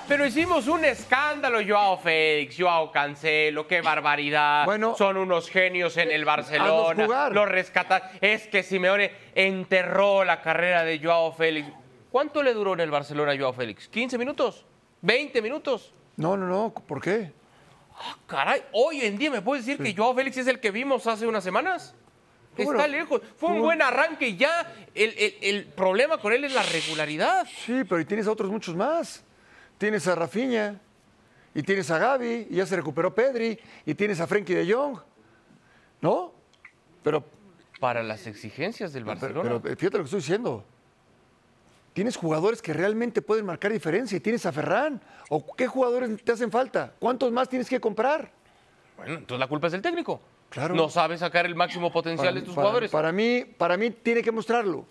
Pero 0.09 0.27
hicimos 0.27 0.67
un 0.67 0.85
escándalo, 0.85 1.61
Joao 1.65 1.97
Félix, 1.97 2.57
Joao 2.59 2.91
Cancelo, 2.91 3.69
qué 3.69 3.83
barbaridad. 3.83 4.65
Bueno, 4.65 4.97
Son 4.97 5.17
unos 5.17 5.49
genios 5.49 5.97
en 5.97 6.11
el 6.11 6.25
Barcelona. 6.25 6.91
hazlos 6.91 7.07
jugar. 7.07 7.33
Lo 7.33 7.47
rescatan. 7.47 8.03
Es 8.21 8.49
que 8.49 8.65
Simeone 8.65 9.13
enterró 9.37 10.25
la 10.25 10.41
carrera 10.43 10.83
de 10.83 10.99
Joao 10.99 11.33
Félix. 11.33 11.69
¿Cuánto 12.11 12.43
le 12.43 12.53
duró 12.53 12.75
en 12.75 12.81
el 12.81 12.91
Barcelona 12.91 13.31
a 13.31 13.39
Joao 13.39 13.53
Félix? 13.53 13.89
¿15 13.93 14.19
minutos? 14.19 14.67
¿20 15.05 15.41
minutos? 15.41 15.93
No, 16.17 16.37
no, 16.37 16.49
no. 16.49 16.75
¿Por 16.75 17.01
qué? 17.01 17.31
Ah, 17.97 18.17
caray, 18.27 18.63
hoy 18.73 19.03
en 19.03 19.19
día 19.19 19.31
me 19.31 19.41
puedes 19.41 19.65
decir 19.65 19.81
que 19.81 19.95
Joao 19.95 20.15
Félix 20.17 20.37
es 20.39 20.49
el 20.49 20.59
que 20.59 20.73
vimos 20.73 21.07
hace 21.07 21.29
unas 21.29 21.45
semanas. 21.45 21.95
Está 22.63 22.87
lejos. 22.89 23.21
Fue 23.37 23.51
un 23.51 23.61
buen 23.61 23.83
arranque 23.83 24.29
y 24.29 24.37
ya. 24.37 24.73
El, 24.95 25.15
el- 25.19 25.35
el 25.43 25.65
problema 25.67 26.19
con 26.19 26.33
él 26.33 26.45
es 26.45 26.55
la 26.55 26.63
regularidad. 26.63 27.47
Sí, 27.65 27.83
pero 27.89 28.01
y 28.01 28.05
tienes 28.05 28.27
a 28.27 28.33
otros 28.33 28.51
muchos 28.51 28.75
más. 28.77 29.23
Tienes 29.79 30.07
a 30.09 30.15
Rafinha 30.15 30.81
y 31.55 31.63
tienes 31.63 31.91
a 31.91 31.99
Gaby 31.99 32.49
y 32.51 32.57
ya 32.57 32.67
se 32.67 32.77
recuperó 32.77 33.15
Pedri 33.15 33.59
y 33.85 33.95
tienes 33.95 34.21
a 34.21 34.27
Frenkie 34.27 34.55
de 34.55 34.73
Jong. 34.73 34.99
¿No? 36.01 36.33
Pero, 37.03 37.25
Para 37.81 38.03
las 38.03 38.27
exigencias 38.27 38.93
del 38.93 39.05
pero, 39.05 39.15
Barcelona. 39.21 39.61
pero 39.63 39.77
fíjate 39.77 39.99
lo 39.99 40.05
que 40.05 40.09
estoy 40.09 40.21
diciendo. 40.21 40.65
Tienes 41.93 42.17
jugadores 42.17 42.61
que 42.61 42.73
realmente 42.75 43.23
pueden 43.23 43.47
marcar 43.47 43.73
diferencia 43.73 44.17
y 44.17 44.21
tienes 44.21 44.45
a 44.45 44.53
Ferran. 44.53 45.01
¿O 45.31 45.55
qué 45.57 45.67
jugadores 45.67 46.23
te 46.23 46.33
hacen 46.33 46.51
falta? 46.51 46.93
¿Cuántos 46.99 47.33
más 47.33 47.49
tienes 47.49 47.69
que 47.71 47.81
comprar? 47.81 48.31
Bueno, 48.99 49.15
entonces 49.15 49.39
la 49.41 49.47
culpa 49.47 49.67
es 49.69 49.73
del 49.73 49.83
técnico. 49.83 50.21
Claro. 50.51 50.75
No 50.75 50.89
sabe 50.89 51.19
sacar 51.19 51.45
el 51.47 51.55
máximo 51.55 51.93
potencial 51.93 52.35
de 52.35 52.41
tus 52.43 52.55
para- 52.55 52.63
jugadores. 52.67 52.91
para 52.91 53.13
mí, 53.13 53.45
para 53.45 53.77
mí 53.77 53.91
tiene 53.91 54.23
que 54.23 54.33
mostrarlo. 54.33 54.87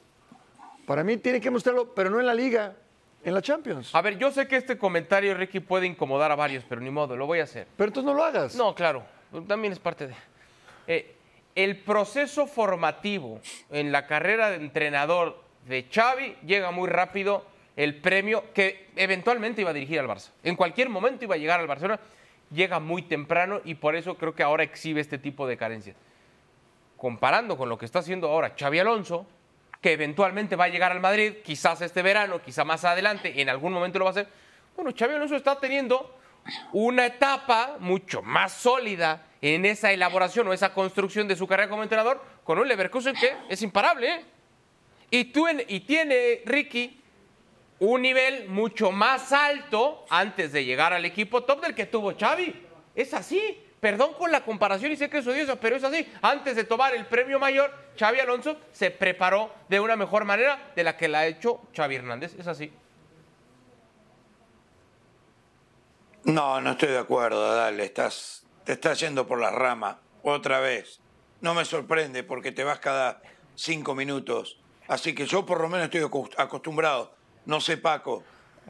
Para 0.86 1.04
mí 1.04 1.18
tiene 1.18 1.42
que 1.42 1.50
mostrarlo, 1.50 1.94
pero 1.96 2.10
no 2.10 2.20
en 2.20 2.26
la 2.28 2.34
liga, 2.34 2.76
en 3.24 3.34
la 3.34 3.42
Champions. 3.42 3.94
A 3.96 4.02
ver, 4.02 4.18
yo 4.20 4.32
sé 4.32 4.48
que 4.48 4.56
este 4.58 4.78
comentario, 4.78 5.34
Ricky, 5.34 5.60
puede 5.60 5.88
incomodar 5.88 6.32
a 6.32 6.36
varios, 6.36 6.64
pero 6.70 6.82
ni 6.82 6.92
modo, 6.92 7.16
lo 7.18 7.26
voy 7.26 7.40
a 7.40 7.44
hacer. 7.44 7.68
Pero 7.76 7.88
entonces 7.88 8.06
no 8.06 8.14
lo 8.14 8.24
hagas. 8.24 8.54
No, 8.56 8.76
claro, 8.76 9.04
también 9.48 9.74
es 9.74 9.80
parte 9.80 10.08
de... 10.08 10.14
Eh, 10.88 11.16
el 11.56 11.78
proceso 11.78 12.46
formativo 12.48 13.40
en 13.72 13.92
la 13.92 14.06
carrera 14.06 14.50
de 14.52 14.58
entrenador 14.58 15.42
de 15.66 15.88
Xavi 15.92 16.36
llega 16.46 16.70
muy 16.72 16.88
rápido 16.90 17.46
el 17.78 17.96
premio 17.96 18.44
que 18.54 18.90
eventualmente 18.96 19.62
iba 19.62 19.72
a 19.72 19.74
dirigir 19.74 20.00
al 20.00 20.08
Barça. 20.08 20.30
En 20.44 20.56
cualquier 20.56 20.90
momento 20.90 21.24
iba 21.26 21.34
a 21.36 21.38
llegar 21.38 21.60
al 21.60 21.68
Barcelona, 21.68 22.00
llega 22.52 22.80
muy 22.80 23.02
temprano 23.02 23.62
y 23.64 23.76
por 23.76 23.96
eso 23.96 24.16
creo 24.16 24.36
que 24.36 24.44
ahora 24.44 24.64
exhibe 24.64 25.02
este 25.02 25.18
tipo 25.18 25.48
de 25.48 25.58
carencias. 25.58 25.96
Comparando 26.98 27.58
con 27.58 27.70
lo 27.70 27.78
que 27.78 27.86
está 27.86 28.00
haciendo 28.00 28.30
ahora 28.30 28.56
Xavi 28.58 28.80
Alonso, 28.80 29.26
que 29.82 29.94
eventualmente 29.94 30.56
va 30.56 30.66
a 30.66 30.70
llegar 30.70 30.92
al 30.92 31.00
Madrid, 31.00 31.36
quizás 31.44 31.82
este 31.82 32.02
verano, 32.02 32.42
quizá 32.42 32.64
más 32.64 32.86
adelante, 32.86 33.42
en 33.42 33.50
algún 33.50 33.74
momento 33.74 34.00
lo 34.00 34.06
va 34.06 34.10
a 34.10 34.14
hacer. 34.14 34.28
Bueno, 34.76 34.92
Xavi 34.98 35.14
Alonso 35.14 35.36
está 35.36 35.60
teniendo 35.60 36.18
una 36.74 37.06
etapa 37.06 37.78
mucho 37.80 38.22
más 38.22 38.54
sólida 38.54 39.26
en 39.42 39.66
esa 39.66 39.92
elaboración 39.92 40.48
o 40.48 40.54
esa 40.54 40.74
construcción 40.74 41.28
de 41.28 41.36
su 41.36 41.48
carrera 41.48 41.70
como 41.70 41.84
entrenador 41.84 42.24
con 42.44 42.60
un 42.60 42.68
Leverkusen 42.68 43.16
que 43.16 43.36
es 43.50 43.62
imparable. 43.62 44.10
¿eh? 44.10 44.26
Y, 45.12 45.26
tú 45.26 45.48
y 45.48 45.80
tiene 45.82 46.42
Ricky 46.46 47.02
un 47.80 48.02
nivel 48.02 48.48
mucho 48.50 48.92
más 48.92 49.32
alto 49.34 50.06
antes 50.10 50.52
de 50.52 50.64
llegar 50.66 50.94
al 50.94 51.06
equipo 51.06 51.44
top 51.44 51.62
del 51.62 51.76
que 51.76 51.86
tuvo 51.86 52.14
Xavi. 52.18 52.66
Es 52.96 53.14
así. 53.14 53.62
Perdón 53.80 54.14
con 54.14 54.32
la 54.32 54.44
comparación 54.44 54.92
y 54.94 54.96
sé 54.96 55.10
que 55.10 55.20
es 55.20 55.28
odiosa, 55.28 55.58
pero 55.60 55.76
es 55.76 55.84
así. 55.84 56.08
Antes 56.22 56.56
de 56.56 56.64
tomar 56.64 56.96
el 56.96 57.06
premio 57.06 57.38
mayor, 57.40 57.72
Xavi 58.00 58.20
Alonso 58.20 58.58
se 58.72 58.90
preparó 58.90 59.52
de 59.70 59.80
una 59.80 59.96
mejor 59.96 60.26
manera 60.26 60.72
de 60.76 60.84
la 60.84 60.98
que 60.98 61.08
la 61.08 61.20
ha 61.20 61.28
hecho 61.28 61.62
Xavi 61.76 61.96
Hernández. 61.96 62.34
Es 62.40 62.48
así. 62.48 62.72
No, 66.24 66.60
no 66.62 66.72
estoy 66.72 66.90
de 66.90 66.98
acuerdo, 66.98 67.56
dale, 67.56 67.86
estás, 67.86 68.44
te 68.64 68.72
estás 68.74 69.00
yendo 69.00 69.28
por 69.28 69.40
la 69.40 69.52
rama 69.52 70.00
otra 70.24 70.60
vez. 70.60 71.00
No 71.42 71.54
me 71.54 71.66
sorprende 71.66 72.24
porque 72.24 72.52
te 72.52 72.64
vas 72.64 72.80
cada 72.80 73.22
cinco 73.54 73.94
minutos. 73.94 74.58
Así 74.88 75.14
que 75.14 75.28
yo 75.28 75.46
por 75.46 75.62
lo 75.62 75.70
menos 75.70 75.86
estoy 75.86 76.02
acos- 76.02 76.34
acostumbrado. 76.38 77.14
No 77.46 77.62
sé, 77.62 77.78
Paco. 77.78 78.24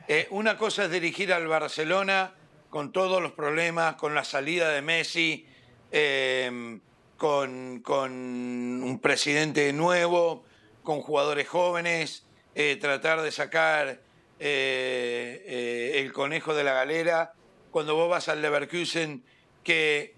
Eh, 0.07 0.27
una 0.31 0.57
cosa 0.57 0.85
es 0.85 0.91
dirigir 0.91 1.33
al 1.33 1.47
Barcelona 1.47 2.33
con 2.69 2.91
todos 2.91 3.21
los 3.21 3.31
problemas, 3.31 3.95
con 3.95 4.13
la 4.13 4.23
salida 4.23 4.69
de 4.69 4.81
Messi, 4.81 5.45
eh, 5.91 6.79
con, 7.17 7.79
con 7.79 8.11
un 8.11 8.99
presidente 8.99 9.71
nuevo, 9.73 10.43
con 10.83 11.01
jugadores 11.01 11.47
jóvenes, 11.47 12.25
eh, 12.53 12.77
tratar 12.79 13.21
de 13.21 13.31
sacar 13.31 14.01
eh, 14.39 15.93
el 15.95 16.11
conejo 16.11 16.53
de 16.53 16.63
la 16.63 16.73
galera 16.73 17.33
cuando 17.71 17.95
vos 17.95 18.09
vas 18.09 18.29
al 18.29 18.41
Leverkusen 18.41 19.23
que, 19.63 20.15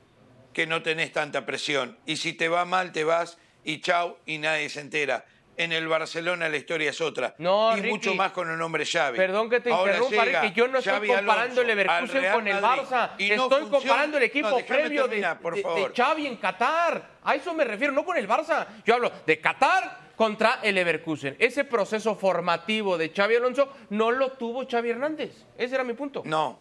que 0.54 0.68
no 0.68 0.84
tenés 0.84 1.12
tanta 1.12 1.46
presión. 1.46 1.98
Y 2.06 2.18
si 2.18 2.34
te 2.34 2.50
va 2.50 2.66
mal, 2.66 2.92
te 2.92 3.04
vas 3.04 3.38
y 3.64 3.82
chau 3.82 4.18
y 4.26 4.38
nadie 4.38 4.70
se 4.70 4.82
entera. 4.82 5.26
En 5.60 5.72
el 5.72 5.88
Barcelona 5.88 6.48
la 6.50 6.58
historia 6.58 6.92
es 6.92 7.02
otra. 7.02 7.34
No, 7.40 7.76
y 7.76 7.82
Ricky. 7.82 7.90
mucho 7.90 8.14
más 8.14 8.32
con 8.32 8.48
el 8.52 8.60
nombre 8.60 8.86
Xavi. 8.86 9.18
Perdón 9.18 9.50
que 9.50 9.60
te 9.60 9.72
Ahora 9.72 9.94
interrumpa, 9.98 10.26
llega 10.26 10.42
Ricky. 10.44 10.54
Yo 10.56 10.68
no 10.68 10.78
estoy 10.78 11.08
comparando 11.08 11.62
el 11.62 11.68
Leverkusen 11.68 12.32
con 12.32 12.48
el 12.48 12.58
Barça. 12.58 13.10
y 13.18 13.30
no 13.32 13.44
estoy 13.44 13.60
funciona. 13.62 13.78
comparando 13.80 14.18
el 14.18 14.24
equipo 14.24 14.50
No, 14.52 14.58
previo 14.60 15.04
de, 15.08 15.10
terminar, 15.10 15.40
de- 15.42 15.64
de 15.64 15.92
Xavi 15.96 16.28
en 16.28 16.38
Qatar. 16.38 17.10
A 17.24 17.34
eso 17.36 17.54
me 17.56 17.64
refiero, 17.64 17.92
no 17.92 18.06
con 18.06 18.16
el 18.18 18.28
Barça. 18.30 18.68
Yo 18.86 18.94
hablo 18.94 19.12
de 19.26 19.42
Qatar 19.42 20.12
contra 20.16 20.60
el 20.62 20.76
Leverkusen. 20.76 21.36
Ese 21.40 21.64
proceso 21.64 22.16
formativo 22.16 22.96
de 22.96 23.10
Xavi 23.12 23.36
Alonso 23.38 23.74
no 23.90 24.12
lo 24.12 24.34
tuvo 24.34 24.68
Xavi 24.70 24.92
Hernández. 24.92 25.32
Ese 25.58 25.74
era 25.74 25.84
mi 25.84 25.94
punto. 25.94 26.22
No. 26.24 26.60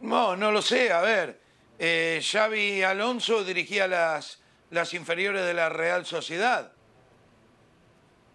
No, 0.00 0.34
no 0.36 0.50
lo 0.50 0.62
sé. 0.62 0.90
A 0.92 1.00
ver, 1.02 1.38
eh, 1.78 2.20
Xavi 2.22 2.82
Alonso 2.82 3.44
dirigía 3.44 3.86
las, 3.86 4.41
las 4.72 4.94
inferiores 4.94 5.44
de 5.44 5.54
la 5.54 5.68
Real 5.68 6.04
Sociedad. 6.06 6.72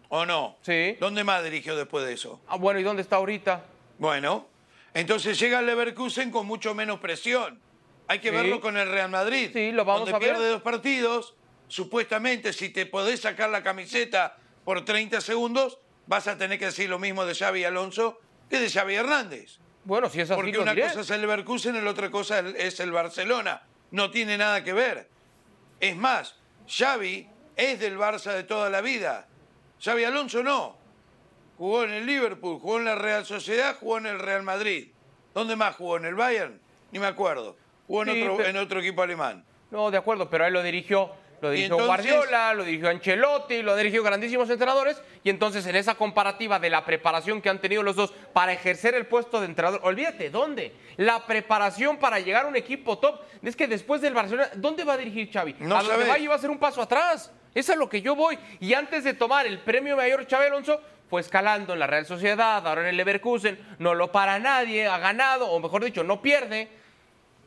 ¿O 0.10 0.26
no? 0.26 0.56
Sí. 0.62 0.96
¿Dónde 1.00 1.24
más 1.24 1.44
dirigió 1.44 1.76
después 1.76 2.06
de 2.06 2.14
eso? 2.14 2.40
Ah, 2.48 2.56
bueno, 2.56 2.80
¿y 2.80 2.84
dónde 2.84 3.02
está 3.02 3.18
ahorita? 3.18 3.66
Bueno, 3.98 4.48
entonces 4.94 5.38
llega 5.38 5.60
el 5.60 5.66
Leverkusen 5.66 6.32
con 6.32 6.46
mucho 6.46 6.74
menos 6.74 7.00
presión. 7.00 7.60
Hay 8.08 8.20
que 8.20 8.30
Sí. 8.30 8.36
verlo 8.36 8.62
con 8.62 8.78
el 8.78 8.90
Real 8.90 9.10
Madrid. 9.10 9.50
Sí, 9.52 9.72
lo 9.74 9.84
vamos 9.84 10.02
donde 10.10 10.16
a 10.16 10.20
ver. 10.20 10.30
pierde 10.30 10.50
dos 10.50 10.62
partidos, 10.62 11.36
supuestamente 11.68 12.54
si 12.54 12.70
te 12.70 12.86
podés 12.86 13.22
sacar 13.22 13.50
la 13.50 13.64
camiseta 13.64 14.38
por 14.64 14.86
30 14.86 15.20
segundos, 15.20 15.80
vas 16.06 16.28
a 16.28 16.38
tener 16.38 16.58
que 16.58 16.66
decir 16.66 16.90
lo 16.90 17.00
mismo 17.00 17.26
de 17.26 17.36
Xavi 17.36 17.66
Alonso 17.66 18.22
que 18.50 18.60
de 18.60 18.70
Xavi 18.70 18.96
Hernández. 18.96 19.58
Bueno, 19.84 20.10
si 20.10 20.22
es 20.22 20.30
así, 20.30 20.36
Porque 20.40 20.54
lo 20.54 20.62
una 20.62 20.74
diré. 20.74 20.88
cosa 20.88 21.02
es 21.02 21.10
el 21.10 21.22
Leverkusen 21.22 21.76
y 21.76 21.82
la 21.82 21.90
otra 21.90 22.10
cosa 22.12 22.40
es 22.40 22.80
el 22.80 22.92
Barcelona. 22.92 23.64
No 23.92 24.10
tiene 24.12 24.38
nada 24.38 24.64
que 24.64 24.72
ver. 24.74 25.10
Es 25.80 25.96
más, 25.96 26.36
Xavi 26.68 27.28
es 27.56 27.80
del 27.80 27.98
Barça 27.98 28.34
de 28.34 28.44
toda 28.44 28.70
la 28.70 28.82
vida. 28.82 29.28
Xavi 29.84 30.04
Alonso 30.04 30.44
no. 30.44 30.76
Jugó 31.58 31.84
en 31.84 31.92
el 31.92 32.06
Liverpool, 32.06 32.60
jugó 32.60 32.78
en 32.78 32.86
la 32.86 32.96
Real 32.96 33.26
Sociedad, 33.26 33.76
jugó 33.80 33.98
en 33.98 34.06
el 34.08 34.20
Real 34.20 34.44
Madrid. 34.44 34.90
¿Dónde 35.34 35.56
más 35.56 35.76
jugó? 35.76 35.98
¿En 35.98 36.06
el 36.06 36.16
Bayern? 36.16 36.60
Ni 36.92 37.00
me 37.00 37.08
acuerdo. 37.08 37.56
Jugó 37.88 38.04
en, 38.04 38.10
Sí, 38.14 38.22
otro, 38.22 38.38
pero- 38.38 38.50
en 38.50 38.58
otro 38.58 38.80
equipo 38.80 39.02
alemán. 39.02 39.44
No, 39.72 39.92
de 39.92 39.98
acuerdo, 39.98 40.30
pero 40.30 40.46
él 40.46 40.54
lo 40.54 40.64
dirigió, 40.64 41.12
lo 41.42 41.52
dirigió 41.52 41.76
entonces- 41.80 41.88
Guardiola, 41.88 42.54
lo 42.54 42.64
dirigió 42.64 42.90
Ancelotti, 42.90 43.62
lo 43.62 43.76
dirigió 43.76 44.04
grandísimos 44.04 44.50
entrenadores, 44.50 45.02
y 45.24 45.30
entonces 45.30 45.66
en 45.68 45.76
esa 45.76 45.96
comparativa 45.96 46.60
de 46.60 46.70
la 46.70 46.86
preparación 46.86 47.42
que 47.42 47.50
han 47.50 47.60
tenido 47.60 47.84
los 47.84 47.96
dos 47.96 48.14
para 48.34 48.54
ejercer 48.54 48.96
el 48.96 49.06
puesto 49.06 49.40
de 49.40 49.46
entrenador, 49.46 49.82
olvídate, 49.84 50.30
¿dónde? 50.30 50.74
La 50.98 51.26
preparación 51.26 51.98
para 51.98 52.20
llegar 52.20 52.46
a 52.46 52.48
un 52.48 52.56
equipo 52.56 52.98
top, 52.98 53.22
es 53.44 53.56
que 53.56 53.68
después 53.68 54.02
del 54.02 54.14
Barcelona, 54.14 54.50
¿dónde 54.56 54.84
va 54.84 54.94
a 54.94 54.98
dirigir 54.98 55.32
Xavi? 55.32 55.56
No 55.60 55.78
a 55.78 55.84
donde 55.84 56.28
va 56.28 56.36
a 56.36 56.40
ser 56.40 56.50
un 56.50 56.60
paso 56.60 56.82
atrás. 56.82 57.32
Eso 57.54 57.72
es 57.72 57.78
a 57.78 57.80
lo 57.80 57.90
que 57.90 58.02
yo 58.02 58.16
voy. 58.16 58.38
Y 58.60 58.74
antes 58.74 59.04
de 59.04 59.14
tomar 59.14 59.46
el 59.48 59.60
premio 59.60 59.96
mayor 59.96 60.28
Xavi 60.28 60.46
Alonso, 60.46 60.82
fue 61.10 61.22
escalando 61.22 61.74
en 61.74 61.80
la 61.80 61.88
Real 61.88 62.06
Sociedad, 62.06 62.68
ahora 62.68 62.82
en 62.82 62.88
el 62.88 62.98
Leverkusen, 62.98 63.58
no 63.80 63.96
lo 63.96 64.12
para 64.12 64.40
nadie, 64.40 64.88
ha 64.88 64.98
ganado, 64.98 65.50
o 65.50 65.60
mejor 65.60 65.84
dicho, 65.84 66.04
no 66.04 66.22
pierde. 66.22 66.68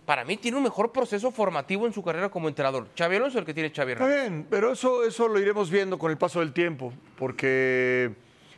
Para 0.07 0.25
mí 0.25 0.37
tiene 0.37 0.57
un 0.57 0.65
mejor 0.65 0.91
proceso 0.93 1.31
formativo 1.31 1.87
en 1.87 1.93
su 1.93 2.03
carrera 2.03 2.29
como 2.31 2.49
entrenador. 2.49 2.89
Xavi 2.99 3.17
Alonso 3.17 3.39
el 3.39 3.45
que 3.45 3.55
tiene 3.55 3.71
Xavi 3.71 3.93
Está 3.93 4.05
Hernández. 4.05 4.31
bien, 4.31 4.47
pero 4.51 4.73
eso, 4.73 5.05
eso 5.05 5.29
lo 5.29 5.39
iremos 5.39 5.71
viendo 5.71 5.99
con 5.99 6.11
el 6.11 6.19
paso 6.19 6.41
del 6.41 6.53
tiempo, 6.53 6.93
porque 7.17 8.13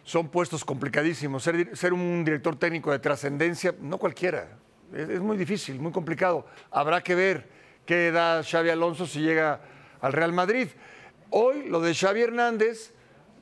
son 0.05 0.29
puestos 0.29 0.65
complicadísimos. 0.65 1.43
Ser, 1.43 1.77
ser 1.77 1.93
un 1.93 2.25
director 2.25 2.57
técnico 2.57 2.91
de 2.91 2.99
trascendencia, 3.01 3.75
no 3.81 3.99
cualquiera. 3.99 4.57
Es, 4.95 5.09
es 5.09 5.21
muy 5.21 5.37
difícil, 5.37 5.79
muy 5.79 5.93
complicado. 5.93 6.47
Habrá 6.71 7.03
que 7.03 7.15
ver 7.15 7.49
qué 7.85 8.11
da 8.13 8.43
Xavi 8.43 8.71
Alonso 8.71 9.07
si 9.07 9.21
llega 9.21 9.61
al 10.01 10.13
Real 10.13 10.33
Madrid. 10.33 10.69
Hoy 11.31 11.69
lo 11.69 11.81
de 11.81 11.95
Xavi 11.95 12.23
Hernández 12.23 12.93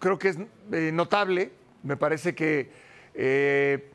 creo 0.01 0.19
que 0.19 0.29
es 0.31 0.39
eh, 0.73 0.91
notable. 0.93 1.53
Me 1.83 1.97
parece 1.97 2.35
que 2.35 2.71
eh, 3.15 3.91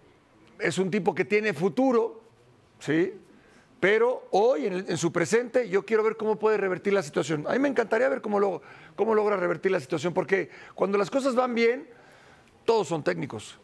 es 0.59 0.77
un 0.77 0.89
tipo 0.89 1.13
que 1.13 1.25
tiene 1.25 1.53
futuro, 1.53 2.23
¿sí? 2.79 3.13
Pero 3.79 4.27
hoy, 4.31 4.65
en, 4.67 4.73
el- 4.73 4.85
en 4.89 4.97
su 4.97 5.11
presente, 5.11 5.69
yo 5.69 5.85
quiero 5.85 6.03
ver 6.03 6.15
cómo 6.17 6.37
puede 6.37 6.57
revertir 6.57 6.93
la 6.93 7.03
situación. 7.03 7.45
A 7.47 7.51
mí 7.53 7.59
me 7.59 7.67
encantaría 7.67 8.07
ver 8.09 8.21
cómo, 8.21 8.39
lo- 8.39 8.61
cómo 8.95 9.13
logra 9.13 9.35
revertir 9.35 9.71
la 9.71 9.79
situación, 9.79 10.13
porque 10.13 10.49
cuando 10.73 10.97
las 10.97 11.09
cosas 11.11 11.35
van 11.35 11.53
bien, 11.53 11.87
todos 12.63 12.87
son 12.87 13.03
técnicos. 13.03 13.57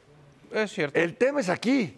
Es 0.52 0.72
cierto. 0.72 1.00
El 1.00 1.16
tema 1.16 1.40
es 1.40 1.50
aquí. 1.50 1.98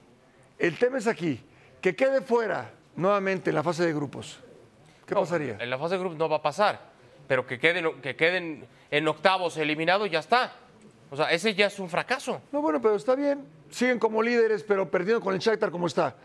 El 0.59 0.77
tema 0.77 0.99
es 0.99 1.07
aquí. 1.07 1.43
Que 1.81 1.95
quede 1.95 2.21
fuera 2.21 2.71
nuevamente 2.95 3.49
en 3.49 3.55
la 3.55 3.63
fase 3.63 3.83
de 3.85 3.93
grupos. 3.93 4.39
¿Qué 5.05 5.15
No, 5.15 5.21
pasaría? 5.21 5.57
En 5.59 5.69
la 5.69 5.77
fase 5.77 5.95
de 5.95 5.99
grupos 5.99 6.17
no 6.17 6.29
va 6.29 6.37
a 6.37 6.41
pasar, 6.41 6.79
pero 7.27 7.45
que 7.45 7.59
queden, 7.59 7.99
que 8.01 8.15
queden 8.15 8.65
en 8.89 9.07
octavos 9.07 9.57
eliminados 9.57 10.09
ya 10.09 10.19
está. 10.19 10.53
O 11.09 11.17
sea, 11.17 11.31
ese 11.31 11.53
ya 11.55 11.65
es 11.65 11.77
un 11.79 11.89
fracaso. 11.89 12.41
No, 12.51 12.61
bueno, 12.61 12.79
pero 12.81 12.95
está 12.95 13.15
bien. 13.15 13.45
Siguen 13.69 13.99
como 13.99 14.21
líderes, 14.23 14.63
pero 14.63 14.89
perdiendo 14.89 15.19
con 15.19 15.33
el 15.33 15.39
Shakhtar 15.39 15.71
como 15.71 15.87
está. 15.87 16.15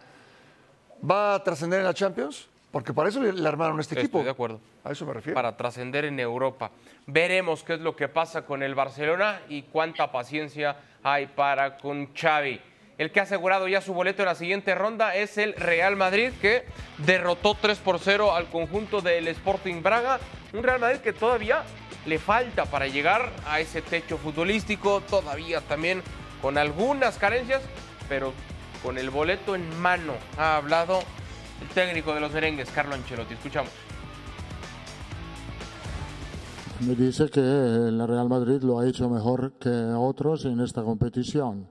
¿Va 1.08 1.34
a 1.34 1.42
trascender 1.42 1.80
en 1.80 1.86
la 1.86 1.94
Champions? 1.94 2.48
Porque 2.70 2.92
para 2.92 3.08
eso 3.08 3.22
le, 3.22 3.48
armaron 3.48 3.80
este 3.80 3.94
Estoy 3.94 4.04
equipo. 4.04 4.22
de 4.22 4.30
acuerdo. 4.30 4.60
A 4.84 4.92
eso 4.92 5.06
me 5.06 5.14
refiero. 5.14 5.34
Para 5.34 5.56
trascender 5.56 6.04
en 6.04 6.20
Europa. 6.20 6.70
Veremos 7.06 7.62
qué 7.62 7.74
es 7.74 7.80
lo 7.80 7.96
que 7.96 8.08
pasa 8.08 8.44
con 8.44 8.62
el 8.62 8.74
Barcelona 8.74 9.40
y 9.48 9.62
cuánta 9.62 10.12
paciencia 10.12 10.76
hay 11.02 11.26
para 11.26 11.78
con 11.78 12.12
Xavi. 12.14 12.60
El 12.98 13.12
que 13.12 13.20
ha 13.20 13.22
asegurado 13.22 13.68
ya 13.68 13.80
su 13.80 13.94
boleto 13.94 14.22
en 14.22 14.26
la 14.26 14.34
siguiente 14.34 14.74
ronda 14.74 15.14
es 15.14 15.38
el 15.38 15.54
Real 15.54 15.96
Madrid, 15.96 16.32
que 16.42 16.66
derrotó 16.98 17.54
3 17.54 17.78
por 17.78 18.00
0 18.00 18.34
al 18.34 18.46
conjunto 18.46 19.00
del 19.00 19.28
Sporting 19.28 19.82
Braga. 19.82 20.18
Un 20.52 20.64
Real 20.64 20.80
Madrid 20.80 20.98
que 20.98 21.12
todavía 21.12 21.62
le 22.06 22.18
falta 22.18 22.64
para 22.66 22.88
llegar 22.88 23.30
a 23.46 23.60
ese 23.60 23.82
techo 23.82 24.18
futbolístico, 24.18 25.00
todavía 25.02 25.60
también 25.60 26.02
con 26.42 26.58
algunas 26.58 27.18
carencias, 27.18 27.62
pero 28.08 28.32
con 28.82 28.98
el 28.98 29.10
boleto 29.10 29.54
en 29.54 29.78
mano 29.80 30.14
ha 30.36 30.56
hablado 30.56 31.00
el 31.60 31.68
técnico 31.68 32.14
de 32.14 32.20
los 32.20 32.32
merengues, 32.32 32.70
Carlo 32.70 32.94
Ancelotti. 32.94 33.34
Escuchamos. 33.34 33.72
Me 36.80 36.94
dice 36.94 37.28
que 37.28 37.40
el 37.40 38.06
Real 38.06 38.28
Madrid 38.28 38.62
lo 38.62 38.78
ha 38.78 38.86
hecho 38.86 39.08
mejor 39.08 39.52
que 39.58 39.68
otros 39.68 40.44
en 40.44 40.60
esta 40.60 40.82
competición, 40.82 41.68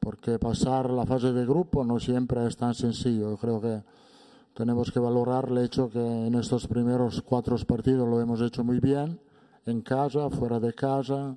porque 0.00 0.38
pasar 0.38 0.88
la 0.88 1.04
fase 1.04 1.32
de 1.32 1.44
grupo 1.44 1.84
no 1.84 2.00
siempre 2.00 2.46
es 2.46 2.56
tan 2.56 2.74
sencillo. 2.74 3.30
Yo 3.30 3.36
creo 3.36 3.60
que 3.60 3.82
tenemos 4.54 4.90
que 4.90 4.98
valorar 4.98 5.48
el 5.50 5.58
hecho 5.58 5.90
que 5.90 6.00
en 6.00 6.34
estos 6.36 6.66
primeros 6.66 7.20
cuatro 7.20 7.56
partidos 7.66 8.08
lo 8.08 8.18
hemos 8.20 8.40
hecho 8.40 8.64
muy 8.64 8.80
bien, 8.80 9.20
en 9.66 9.82
casa, 9.82 10.30
fuera 10.30 10.58
de 10.58 10.72
casa, 10.72 11.36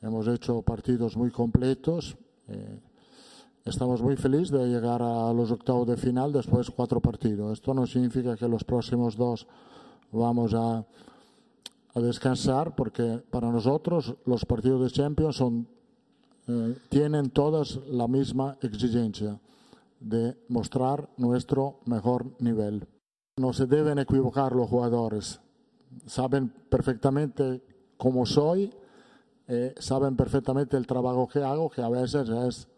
hemos 0.00 0.28
hecho 0.28 0.62
partidos 0.62 1.16
muy 1.16 1.32
completos. 1.32 2.16
eh, 2.46 2.78
Estamos 3.68 4.00
muy 4.00 4.16
felices 4.16 4.50
de 4.50 4.66
llegar 4.66 5.02
a 5.02 5.30
los 5.34 5.50
octavos 5.50 5.86
de 5.86 5.98
final 5.98 6.32
después 6.32 6.66
de 6.66 6.72
cuatro 6.72 7.00
partidos. 7.00 7.52
Esto 7.52 7.74
no 7.74 7.86
significa 7.86 8.34
que 8.34 8.48
los 8.48 8.64
próximos 8.64 9.14
dos 9.14 9.46
vamos 10.10 10.54
a, 10.54 10.86
a 11.94 12.00
descansar, 12.00 12.74
porque 12.74 13.22
para 13.30 13.52
nosotros 13.52 14.14
los 14.24 14.46
partidos 14.46 14.80
de 14.80 14.90
Champions 14.90 15.36
son, 15.36 15.68
eh, 16.46 16.78
tienen 16.88 17.28
todas 17.28 17.78
la 17.88 18.08
misma 18.08 18.56
exigencia 18.62 19.38
de 20.00 20.34
mostrar 20.48 21.06
nuestro 21.18 21.80
mejor 21.84 22.24
nivel. 22.38 22.88
No 23.36 23.52
se 23.52 23.66
deben 23.66 23.98
equivocar 23.98 24.56
los 24.56 24.70
jugadores. 24.70 25.40
Saben 26.06 26.48
perfectamente 26.70 27.62
cómo 27.98 28.24
soy, 28.24 28.72
eh, 29.46 29.74
saben 29.78 30.16
perfectamente 30.16 30.78
el 30.78 30.86
trabajo 30.86 31.28
que 31.28 31.40
hago, 31.40 31.68
que 31.68 31.82
a 31.82 31.90
veces 31.90 32.30
es 32.30 32.68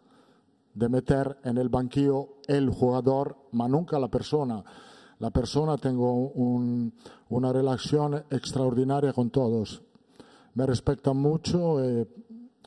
de 0.73 0.89
meter 0.89 1.37
en 1.43 1.57
el 1.57 1.69
banquillo 1.69 2.37
el 2.47 2.69
jugador, 2.69 3.37
mas 3.51 3.69
nunca 3.69 3.99
la 3.99 4.07
persona. 4.07 4.63
La 5.19 5.29
persona 5.29 5.77
tengo 5.77 6.11
un- 6.13 6.93
una 7.29 7.53
relación 7.53 8.23
extraordinaria 8.31 9.13
con 9.13 9.29
todos. 9.29 9.81
Me 10.55 10.65
respetan 10.65 11.17
mucho 11.17 11.83
eh, 11.83 12.07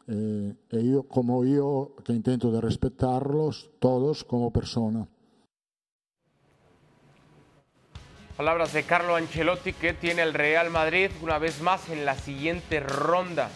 eh, 0.07 0.55
y 0.73 0.91
yo, 0.93 1.03
como 1.05 1.45
yo 1.45 1.97
que 2.05 2.13
intento 2.13 2.53
de 2.53 2.61
respetarlos 2.61 3.71
todos 3.79 4.23
como 4.25 4.53
persona. 4.53 5.07
Palabras 8.37 8.73
de 8.73 8.83
Carlo 8.83 9.15
Ancelotti 9.15 9.73
que 9.73 9.93
tiene 9.95 10.23
el 10.23 10.35
Real 10.35 10.71
Madrid 10.71 11.11
una 11.23 11.39
vez 11.39 11.61
más 11.63 11.89
en 11.89 12.05
la 12.05 12.17
siguiente 12.17 12.81
ronda. 12.81 13.49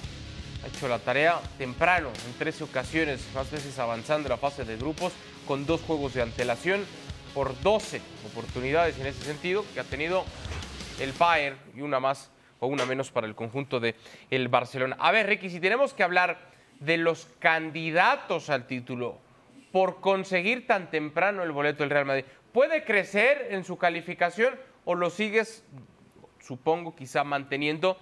Ha 0.65 0.69
hecho 0.69 0.89
la 0.89 0.99
tarea 0.99 1.41
temprano, 1.57 2.11
en 2.27 2.39
13 2.39 2.65
ocasiones, 2.65 3.25
más 3.35 3.51
veces 3.51 3.79
avanzando 3.79 4.29
la 4.29 4.37
fase 4.37 4.65
de 4.65 4.77
grupos, 4.77 5.13
con 5.47 5.67
dos 5.67 5.81
juegos 5.83 6.15
de 6.15 6.23
antelación 6.23 6.85
por 7.33 7.59
12 7.61 8.01
oportunidades 8.31 8.99
en 8.99 9.07
ese 9.07 9.23
sentido 9.25 9.65
que 9.73 9.81
ha 9.81 9.85
tenido 9.85 10.25
el 11.01 11.13
Bayern 11.13 11.57
y 11.77 11.83
una 11.83 12.01
más 12.01 12.31
o 12.61 12.67
una 12.67 12.85
menos 12.85 13.11
para 13.11 13.27
el 13.27 13.35
conjunto 13.35 13.79
de 13.79 13.95
el 14.31 14.49
Barcelona. 14.49 14.97
A 14.99 15.13
ver, 15.13 15.27
Ricky, 15.27 15.49
si 15.49 15.61
tenemos 15.61 15.95
que 15.95 16.03
hablar 16.03 16.39
de 16.81 16.97
los 16.97 17.29
candidatos 17.39 18.51
al 18.51 18.67
título 18.67 19.19
por 19.73 20.01
conseguir 20.01 20.67
tan 20.67 20.91
temprano 20.91 21.43
el 21.43 21.53
boleto 21.53 21.83
del 21.83 21.91
Real 21.91 22.07
Madrid, 22.07 22.25
¿puede 22.53 22.85
crecer 22.85 23.49
en 23.51 23.65
su 23.65 23.77
calificación 23.79 24.55
o 24.85 24.95
lo 24.95 25.11
sigues, 25.11 25.65
supongo, 26.41 26.97
quizá 26.97 27.23
manteniendo 27.23 27.99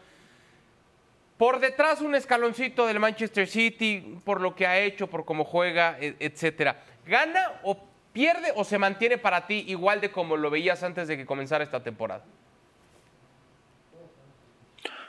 por 1.38 1.60
detrás 1.60 2.00
un 2.00 2.14
escaloncito 2.14 2.86
del 2.86 2.98
Manchester 2.98 3.46
City, 3.46 4.18
por 4.24 4.40
lo 4.40 4.54
que 4.54 4.66
ha 4.66 4.80
hecho, 4.80 5.06
por 5.08 5.24
cómo 5.24 5.44
juega, 5.44 5.98
e- 6.00 6.16
etcétera? 6.18 6.82
¿Gana 7.06 7.60
o 7.62 7.78
pierde 8.12 8.52
o 8.56 8.64
se 8.64 8.78
mantiene 8.78 9.18
para 9.18 9.46
ti 9.46 9.64
igual 9.68 10.00
de 10.00 10.10
como 10.10 10.36
lo 10.36 10.50
veías 10.50 10.82
antes 10.82 11.08
de 11.08 11.16
que 11.16 11.26
comenzara 11.26 11.62
esta 11.62 11.82
temporada? 11.82 12.24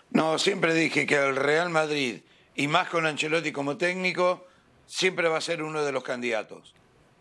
No, 0.10 0.38
siempre 0.40 0.74
dije 0.74 1.06
que 1.06 1.16
el 1.16 1.36
Real 1.36 1.70
Madrid, 1.70 2.22
y 2.56 2.68
más 2.68 2.90
con 2.90 3.06
Ancelotti 3.06 3.52
como 3.52 3.78
técnico, 3.78 4.46
siempre 4.86 5.28
va 5.28 5.38
a 5.38 5.42
ser 5.42 5.62
uno 5.62 5.84
de 5.84 5.92
los 5.92 6.04
candidatos. 6.04 6.74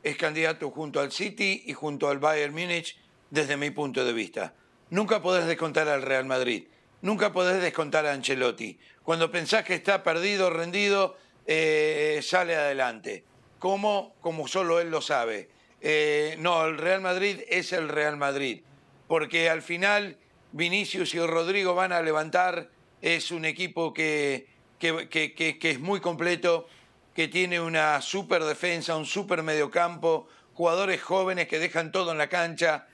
Es 0.03 0.17
candidato 0.17 0.71
junto 0.71 1.01
al 1.01 1.13
City 1.13 1.65
y 1.67 1.73
junto 1.73 2.09
al 2.09 2.19
Bayern 2.19 2.55
Múnich 2.55 2.97
desde 3.31 3.57
mi 3.57 3.71
punto 3.71 4.05
de 4.05 4.13
vista. 4.13 4.55
Nunca 4.91 5.21
podés 5.21 5.47
descontar 5.47 5.89
al 5.89 6.03
Real 6.03 6.25
Madrid, 6.25 6.65
nunca 7.03 7.33
podés 7.33 7.61
descontar 7.63 8.07
a 8.07 8.13
Ancelotti. 8.13 8.79
Cuando 9.03 9.31
pensás 9.31 9.65
que 9.65 9.75
está 9.75 10.03
perdido, 10.03 10.51
rendido, 10.51 11.17
eh, 11.47 12.21
sale 12.23 12.57
adelante. 12.57 13.25
¿Cómo? 13.59 14.15
Como 14.21 14.49
solo 14.49 14.81
él 14.81 14.91
lo 14.91 15.01
sabe. 15.01 15.49
Eh, 15.81 16.37
no, 16.39 16.65
el 16.67 16.79
Real 16.79 17.01
Madrid 17.01 17.41
es 17.49 17.73
el 17.73 17.89
Real 17.89 18.17
Madrid, 18.17 18.63
porque 19.09 19.49
al 19.49 19.63
final 19.63 20.17
Vinicius 20.53 21.15
y 21.15 21.21
Rodrigo 21.21 21.75
van 21.75 21.93
a 21.93 22.01
levantar, 22.03 22.71
es 23.03 23.31
un 23.31 23.45
equipo 23.45 23.93
que, 23.95 24.47
que, 24.79 25.09
que- 25.09 25.35
que- 25.35 25.71
es 25.71 25.79
muy 25.81 26.01
completo, 26.01 26.67
que 27.15 27.29
tiene 27.29 27.61
una 27.61 28.01
super 28.03 28.43
defensa, 28.45 28.97
un 28.97 29.07
super 29.07 29.43
mediocampo, 29.43 30.29
jugadores 30.55 31.03
jóvenes 31.03 31.47
que 31.49 31.59
dejan 31.59 31.93
todo 31.93 32.13
en 32.13 32.19
la 32.19 32.29
cancha. 32.29 32.87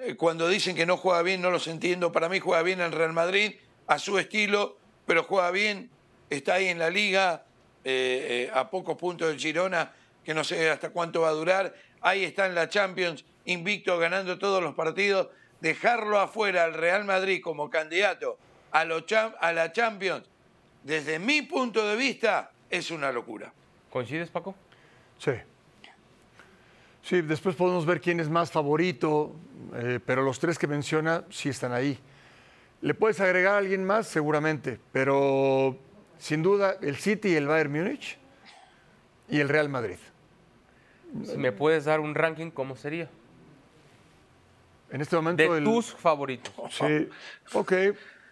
Eh, 0.00 0.14
Cuando 0.16 0.48
dicen 0.48 0.76
que 0.76 0.86
no 0.86 0.96
juega 0.96 1.22
bien, 1.22 1.40
no 1.42 1.50
los 1.50 1.66
entiendo. 1.66 2.12
Para 2.12 2.28
mí 2.28 2.38
juega 2.38 2.62
bien 2.62 2.80
el 2.80 2.92
Real 2.92 3.12
Madrid, 3.12 3.54
a 3.86 3.98
su 3.98 4.18
estilo, 4.18 4.76
pero 5.06 5.24
juega 5.24 5.50
bien, 5.50 5.90
está 6.30 6.54
ahí 6.54 6.68
en 6.68 6.78
la 6.78 6.90
liga, 6.90 7.44
eh, 7.84 8.48
eh, 8.48 8.50
a 8.52 8.70
pocos 8.70 8.96
puntos 8.96 9.28
del 9.28 9.38
Girona, 9.38 9.92
que 10.24 10.34
no 10.34 10.44
sé 10.44 10.70
hasta 10.70 10.90
cuánto 10.90 11.22
va 11.22 11.28
a 11.28 11.32
durar. 11.32 11.74
Ahí 12.00 12.24
está 12.24 12.46
en 12.46 12.54
la 12.54 12.68
Champions, 12.68 13.24
invicto, 13.46 13.98
ganando 13.98 14.38
todos 14.38 14.62
los 14.62 14.74
partidos. 14.74 15.28
Dejarlo 15.60 16.20
afuera 16.20 16.64
al 16.64 16.74
Real 16.74 17.04
Madrid 17.04 17.40
como 17.42 17.68
candidato 17.70 18.38
a, 18.70 18.82
a 18.82 19.52
la 19.52 19.72
Champions, 19.72 20.24
desde 20.84 21.18
mi 21.18 21.42
punto 21.42 21.86
de 21.86 21.96
vista, 21.96 22.52
es 22.70 22.90
una 22.90 23.10
locura. 23.10 23.52
¿Coincides, 23.90 24.28
Paco? 24.30 24.54
Sí. 25.18 25.32
Sí, 27.02 27.22
después 27.22 27.56
podemos 27.56 27.86
ver 27.86 28.00
quién 28.00 28.20
es 28.20 28.28
más 28.28 28.50
favorito, 28.50 29.34
eh, 29.74 30.00
pero 30.04 30.22
los 30.22 30.38
tres 30.38 30.58
que 30.58 30.66
menciona 30.66 31.24
sí 31.30 31.48
están 31.48 31.72
ahí. 31.72 31.98
¿Le 32.80 32.94
puedes 32.94 33.20
agregar 33.20 33.54
a 33.54 33.58
alguien 33.58 33.84
más? 33.84 34.06
Seguramente, 34.06 34.78
pero 34.92 35.76
sin 36.18 36.42
duda 36.42 36.76
el 36.80 36.96
City 36.96 37.30
y 37.30 37.34
el 37.36 37.46
Bayern 37.46 37.72
Múnich 37.72 38.18
y 39.28 39.40
el 39.40 39.48
Real 39.48 39.68
Madrid. 39.68 39.96
Me 41.36 41.52
puedes 41.52 41.86
dar 41.86 42.00
un 42.00 42.14
ranking, 42.14 42.50
¿cómo 42.50 42.76
sería? 42.76 43.08
En 44.90 45.00
este 45.00 45.16
momento 45.16 45.42
De 45.52 45.58
el- 45.58 45.64
tus 45.64 45.92
favoritos. 45.94 46.52
Sí, 46.70 47.08
ok. 47.52 47.72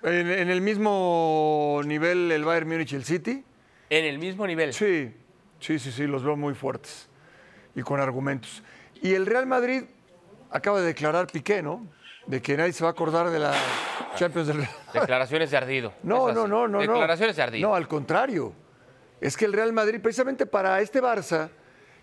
En, 0.03 0.31
en 0.31 0.51
el 0.51 0.61
mismo 0.61 1.81
nivel 1.85 2.31
el 2.31 2.45
Bayern 2.45 2.69
Múnich 2.69 2.93
y 2.93 2.97
el 2.97 3.05
City. 3.05 3.45
En 3.91 4.05
el 4.05 4.19
mismo 4.19 4.47
nivel. 4.47 4.73
Sí, 4.73 5.13
sí, 5.61 5.79
sí, 5.79 5.91
sí, 5.93 6.07
los 6.07 6.23
veo 6.23 6.37
muy 6.37 6.55
fuertes. 6.55 7.09
y 7.75 7.83
con 7.83 8.01
argumentos. 8.01 8.63
Y 9.03 9.13
el 9.15 9.27
Real 9.27 9.47
Madrid 9.47 9.83
acaba 10.57 10.81
de 10.81 10.87
declarar 10.87 11.27
Piqué, 11.27 11.63
¿no? 11.63 11.87
de 12.27 12.43
que 12.43 12.57
nadie 12.57 12.73
se 12.73 12.83
va 12.83 12.91
a 12.91 12.93
acordar 12.93 13.31
de 13.31 13.39
la 13.39 13.55
Champions 14.17 14.49
del 14.49 14.67
Declaraciones 14.93 15.49
de 15.53 15.57
ardido. 15.57 15.93
No, 16.03 16.33
no, 16.33 16.49
no, 16.49 16.67
no. 16.67 16.81
no. 16.81 16.93
Declaraciones 16.93 17.37
de 17.37 17.43
ardido. 17.43 17.69
No, 17.69 17.75
al 17.77 17.87
contrario. 17.87 18.53
Es 19.21 19.37
que 19.37 19.45
el 19.45 19.53
Real 19.53 19.73
Madrid, 19.73 20.01
precisamente 20.03 20.45
para 20.45 20.81
este 20.81 21.01
Barça, 21.01 21.49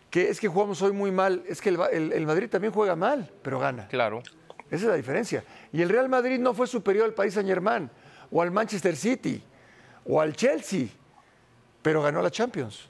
que 0.10 0.30
es 0.30 0.40
que 0.40 0.48
jugamos 0.48 0.82
hoy 0.82 0.94
muy 0.94 1.12
mal, 1.12 1.44
es 1.48 1.60
que 1.60 1.70
el, 1.70 1.78
Ba- 1.78 1.90
el- 1.90 2.14
el 2.14 2.26
Madrid 2.26 2.50
también 2.50 2.72
juega 2.72 2.96
mal, 2.96 3.30
pero 3.42 3.60
gana. 3.60 3.88
Claro. 3.90 4.24
Esa 4.72 4.76
es 4.76 4.84
la 4.84 4.96
diferencia. 4.96 5.44
Y 5.74 5.82
el 5.82 5.90
Real 5.90 6.08
Madrid 6.08 6.40
no 6.40 6.54
fue 6.54 6.68
superior 6.68 7.06
al 7.06 7.14
Paris 7.14 7.34
Saint 7.34 7.50
Germain, 7.50 7.90
o 8.32 8.42
al 8.42 8.50
Manchester 8.50 8.96
City, 8.96 9.44
o 10.06 10.22
al 10.22 10.34
Chelsea, 10.36 10.88
pero 11.82 12.02
ganó 12.02 12.22
la 12.22 12.32
Champions. 12.32 12.88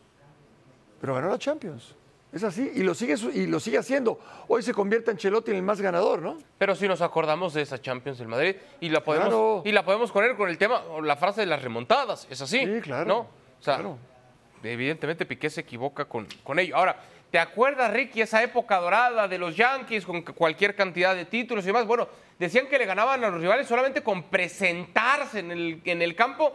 Pero 1.01 1.15
ganó 1.15 1.29
la 1.29 1.39
Champions. 1.39 1.95
Es 2.33 2.43
así, 2.43 2.71
y 2.73 2.81
lo 2.81 2.95
sigue, 2.95 3.15
y 3.33 3.45
lo 3.45 3.59
sigue 3.59 3.77
haciendo. 3.77 4.19
Hoy 4.47 4.63
se 4.63 4.73
convierte 4.73 5.11
Ancelotti 5.11 5.51
en 5.51 5.57
el 5.57 5.63
más 5.63 5.79
ganador, 5.79 6.19
¿no? 6.21 6.39
Pero 6.57 6.73
sí 6.75 6.87
nos 6.87 7.01
acordamos 7.01 7.53
de 7.53 7.61
esa 7.61 7.79
Champions 7.79 8.17
del 8.17 8.27
Madrid 8.27 8.55
y 8.81 8.89
la 8.89 9.03
podemos 9.03 9.27
Claro. 9.27 9.61
y 9.65 9.71
la 9.71 9.85
podemos 9.85 10.11
poner 10.11 10.35
con 10.35 10.49
el 10.49 10.57
tema 10.57 10.81
la 11.03 11.15
frase 11.15 11.41
de 11.41 11.47
las 11.47 11.61
remontadas, 11.61 12.27
es 12.31 12.41
así. 12.41 12.65
Sí, 12.65 12.81
claro, 12.81 13.05
¿No? 13.05 13.17
O 13.19 13.27
sea, 13.59 13.75
claro. 13.75 13.97
evidentemente 14.63 15.25
Piqué 15.27 15.49
se 15.51 15.61
equivoca 15.61 16.05
con, 16.05 16.27
con 16.43 16.57
ello. 16.57 16.75
Ahora, 16.75 16.95
¿te 17.29 17.37
acuerdas, 17.37 17.93
Ricky, 17.93 18.21
esa 18.21 18.41
época 18.41 18.77
dorada 18.79 19.27
de 19.27 19.37
los 19.37 19.55
Yankees 19.55 20.03
con 20.03 20.23
cualquier 20.23 20.75
cantidad 20.75 21.13
de 21.15 21.25
títulos 21.25 21.63
y 21.65 21.67
demás? 21.67 21.85
Bueno, 21.85 22.07
decían 22.39 22.65
que 22.67 22.79
le 22.79 22.85
ganaban 22.87 23.23
a 23.23 23.29
los 23.29 23.39
rivales 23.41 23.67
solamente 23.67 24.01
con 24.01 24.23
presentarse 24.23 25.37
en 25.39 25.51
el, 25.51 25.81
en 25.85 26.01
el 26.01 26.15
campo. 26.15 26.51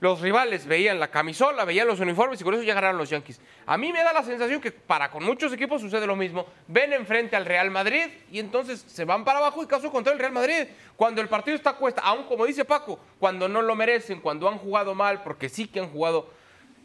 Los 0.00 0.20
rivales 0.20 0.66
veían 0.66 1.00
la 1.00 1.08
camisola, 1.08 1.64
veían 1.64 1.86
los 1.86 2.00
uniformes 2.00 2.40
y 2.40 2.44
con 2.44 2.52
eso 2.52 2.62
ya 2.62 2.74
ganaron 2.74 2.98
los 2.98 3.08
Yankees. 3.08 3.40
A 3.64 3.78
mí 3.78 3.92
me 3.92 4.02
da 4.02 4.12
la 4.12 4.22
sensación 4.22 4.60
que 4.60 4.70
para 4.70 5.10
con 5.10 5.24
muchos 5.24 5.52
equipos 5.52 5.80
sucede 5.80 6.06
lo 6.06 6.16
mismo. 6.16 6.46
Ven 6.68 6.92
enfrente 6.92 7.36
al 7.36 7.46
Real 7.46 7.70
Madrid 7.70 8.06
y 8.30 8.38
entonces 8.38 8.84
se 8.86 9.04
van 9.04 9.24
para 9.24 9.38
abajo 9.38 9.62
y 9.62 9.66
caso 9.66 9.90
contrario 9.90 10.16
el 10.16 10.20
Real 10.20 10.32
Madrid. 10.32 10.66
Cuando 10.96 11.20
el 11.20 11.28
partido 11.28 11.56
está 11.56 11.70
a 11.70 11.76
cuesta, 11.76 12.02
aún 12.02 12.24
como 12.24 12.44
dice 12.44 12.64
Paco, 12.64 12.98
cuando 13.18 13.48
no 13.48 13.62
lo 13.62 13.74
merecen, 13.76 14.20
cuando 14.20 14.48
han 14.48 14.58
jugado 14.58 14.94
mal, 14.94 15.22
porque 15.22 15.48
sí 15.48 15.68
que 15.68 15.80
han 15.80 15.88
jugado 15.88 16.28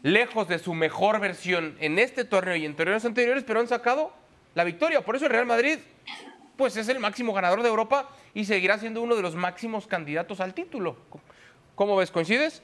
lejos 0.02 0.48
de 0.48 0.58
su 0.58 0.72
mejor 0.72 1.20
versión 1.20 1.76
en 1.80 1.98
este 1.98 2.24
torneo 2.24 2.56
y 2.56 2.64
en 2.64 2.74
torneos 2.74 3.04
anteriores, 3.04 3.44
pero 3.44 3.60
han 3.60 3.68
sacado 3.68 4.12
la 4.54 4.64
victoria. 4.64 5.02
Por 5.02 5.16
eso 5.16 5.26
el 5.26 5.32
Real 5.32 5.46
Madrid, 5.46 5.78
pues 6.56 6.76
es 6.76 6.88
el 6.88 7.00
máximo 7.00 7.32
ganador 7.32 7.62
de 7.62 7.68
Europa 7.68 8.08
y 8.34 8.44
seguirá 8.44 8.78
siendo 8.78 9.02
uno 9.02 9.16
de 9.16 9.22
los 9.22 9.34
máximos 9.34 9.86
candidatos 9.86 10.40
al 10.40 10.54
título. 10.54 10.96
¿Cómo 11.74 11.96
ves? 11.96 12.10
¿Coincides? 12.10 12.62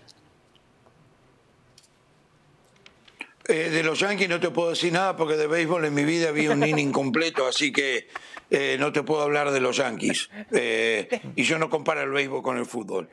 Eh, 3.48 3.70
de 3.70 3.82
los 3.82 4.00
Yankees 4.00 4.28
no 4.28 4.40
te 4.40 4.50
puedo 4.50 4.70
decir 4.70 4.92
nada 4.92 5.16
porque 5.16 5.37
de 5.37 5.46
béisbol 5.46 5.85
en 5.85 5.94
mi 5.94 6.04
vida 6.04 6.32
vi 6.32 6.48
un 6.48 6.66
inning 6.66 6.90
completo, 6.90 7.46
así 7.46 7.72
que 7.72 8.09
eh, 8.50 8.76
no 8.78 8.92
te 8.92 9.02
puedo 9.02 9.22
hablar 9.22 9.50
de 9.50 9.61
los 9.61 9.76
Yankees. 9.76 10.30
Eh, 10.52 11.09
y 11.37 11.44
yo 11.44 11.59
no 11.59 11.70
comparo 11.70 12.02
el 12.02 12.11
béisbol 12.11 12.42
con 12.42 12.59
el 12.59 12.66
fútbol. 12.66 13.09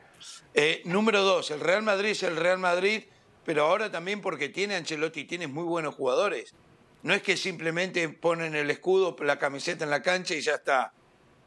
Eh, 0.53 0.81
número 0.85 1.23
dos, 1.23 1.51
el 1.51 1.59
Real 1.59 1.81
Madrid 1.81 2.11
es 2.11 2.23
el 2.23 2.37
Real 2.37 2.59
Madrid, 2.59 3.03
pero 3.45 3.63
ahora 3.63 3.91
también 3.91 4.21
porque 4.21 4.49
tiene 4.49 4.75
Ancelotti, 4.75 5.25
tiene 5.25 5.47
muy 5.47 5.63
buenos 5.63 5.95
jugadores. 5.95 6.53
No 7.01 7.13
es 7.13 7.21
que 7.21 7.35
simplemente 7.35 8.07
ponen 8.09 8.55
el 8.55 8.69
escudo, 8.69 9.15
la 9.19 9.39
camiseta 9.39 9.83
en 9.83 9.89
la 9.89 10.01
cancha 10.01 10.35
y 10.35 10.41
ya 10.41 10.55
está. 10.55 10.93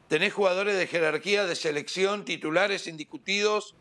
Tenés 0.08 0.32
jugadores 0.32 0.76
de 0.76 0.86
jerarquía, 0.86 1.46
de 1.46 1.56
selección, 1.56 2.24
titulares 2.24 2.86
indiscutidos 2.86 3.74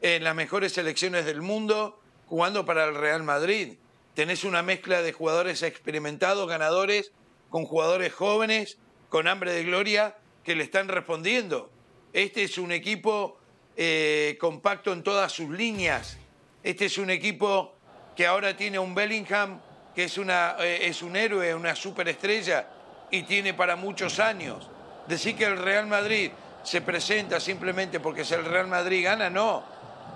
en 0.00 0.24
las 0.24 0.34
mejores 0.34 0.72
selecciones 0.72 1.24
del 1.24 1.42
mundo, 1.42 2.00
jugando 2.26 2.64
para 2.64 2.84
el 2.84 2.94
Real 2.94 3.22
Madrid. 3.22 3.74
Tenés 4.14 4.44
una 4.44 4.62
mezcla 4.62 5.00
de 5.00 5.12
jugadores 5.12 5.62
experimentados, 5.62 6.48
ganadores, 6.48 7.12
con 7.48 7.64
jugadores 7.64 8.12
jóvenes, 8.12 8.78
con 9.08 9.26
hambre 9.26 9.52
de 9.52 9.64
gloria, 9.64 10.16
que 10.44 10.54
le 10.54 10.64
están 10.64 10.88
respondiendo. 10.88 11.70
Este 12.12 12.42
es 12.42 12.58
un 12.58 12.72
equipo 12.72 13.38
eh, 13.76 14.36
compacto 14.38 14.92
en 14.92 15.02
todas 15.02 15.32
sus 15.32 15.48
líneas. 15.48 16.18
Este 16.62 16.86
es 16.86 16.98
un 16.98 17.10
equipo 17.10 17.74
que 18.14 18.26
ahora 18.26 18.56
tiene 18.56 18.78
un 18.78 18.94
Bellingham, 18.94 19.60
que 19.94 20.04
es, 20.04 20.18
una, 20.18 20.56
eh, 20.60 20.88
es 20.88 21.02
un 21.02 21.16
héroe, 21.16 21.54
una 21.54 21.74
superestrella, 21.74 22.68
y 23.10 23.22
tiene 23.22 23.54
para 23.54 23.76
muchos 23.76 24.18
años. 24.18 24.68
Decir 25.06 25.36
que 25.36 25.44
el 25.44 25.56
Real 25.56 25.86
Madrid 25.86 26.30
se 26.62 26.80
presenta 26.80 27.40
simplemente 27.40 27.98
porque 27.98 28.22
es 28.22 28.32
el 28.32 28.44
Real 28.44 28.66
Madrid 28.66 29.04
gana, 29.04 29.30
no. 29.30 29.64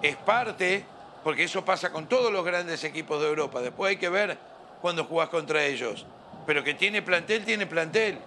Es 0.02 0.16
parte, 0.16 0.84
porque 1.26 1.42
eso 1.42 1.64
pasa 1.64 1.90
con 1.90 2.06
todos 2.06 2.32
los 2.32 2.44
grandes 2.44 2.84
equipos 2.84 3.20
de 3.20 3.26
Europa. 3.26 3.60
Después 3.60 3.90
hay 3.90 3.96
que 3.96 4.08
ver 4.08 4.38
cuando 4.80 5.02
jugás 5.02 5.28
contra 5.28 5.64
ellos. 5.64 6.06
Pero 6.46 6.62
que 6.62 6.74
tiene 6.74 7.02
plantel, 7.02 7.44
tiene 7.44 7.66
plantel. 7.66 8.20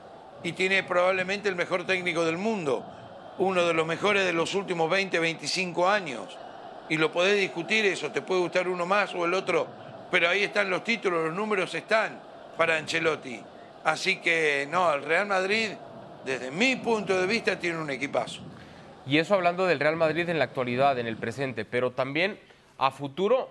Y 0.44 0.52
tiene 0.52 0.84
probablemente 0.84 1.48
el 1.48 1.56
mejor 1.56 1.86
técnico 1.86 2.26
del 2.26 2.38
mundo. 2.38 2.86
Uno 3.38 3.66
de 3.66 3.74
los 3.74 3.88
mejores 3.88 4.26
de 4.26 4.34
los 4.34 4.54
últimos 4.54 4.90
20, 4.90 5.18
25 5.18 5.88
años. 5.88 6.38
Y 6.90 6.98
lo 6.98 7.10
podés 7.10 7.40
discutir 7.40 7.86
eso, 7.86 8.12
te 8.12 8.22
puede 8.22 8.42
gustar 8.42 8.68
uno 8.68 8.86
más 8.86 9.16
o 9.16 9.24
el 9.24 9.34
otro. 9.34 9.66
Pero 10.12 10.28
ahí 10.28 10.44
están 10.44 10.70
los 10.70 10.84
títulos, 10.84 11.24
los 11.24 11.34
números 11.34 11.74
están 11.74 12.20
para 12.58 12.76
Ancelotti. 12.76 13.40
Así 13.86 14.18
que 14.18 14.68
no, 14.70 14.94
el 14.94 15.04
Real 15.04 15.26
Madrid, 15.26 15.70
desde 16.26 16.52
mi 16.52 16.76
punto 16.76 17.18
de 17.18 17.28
vista, 17.28 17.58
tiene 17.58 17.78
un 17.78 17.92
equipazo. 17.92 18.42
Y 19.08 19.20
eso 19.20 19.36
hablando 19.36 19.66
del 19.66 19.80
Real 19.80 19.96
Madrid 19.96 20.28
en 20.28 20.38
la 20.38 20.44
actualidad, 20.44 21.00
en 21.00 21.08
el 21.08 21.16
presente, 21.16 21.64
pero 21.64 21.92
también 21.92 22.49
a 22.80 22.92
futuro 22.92 23.50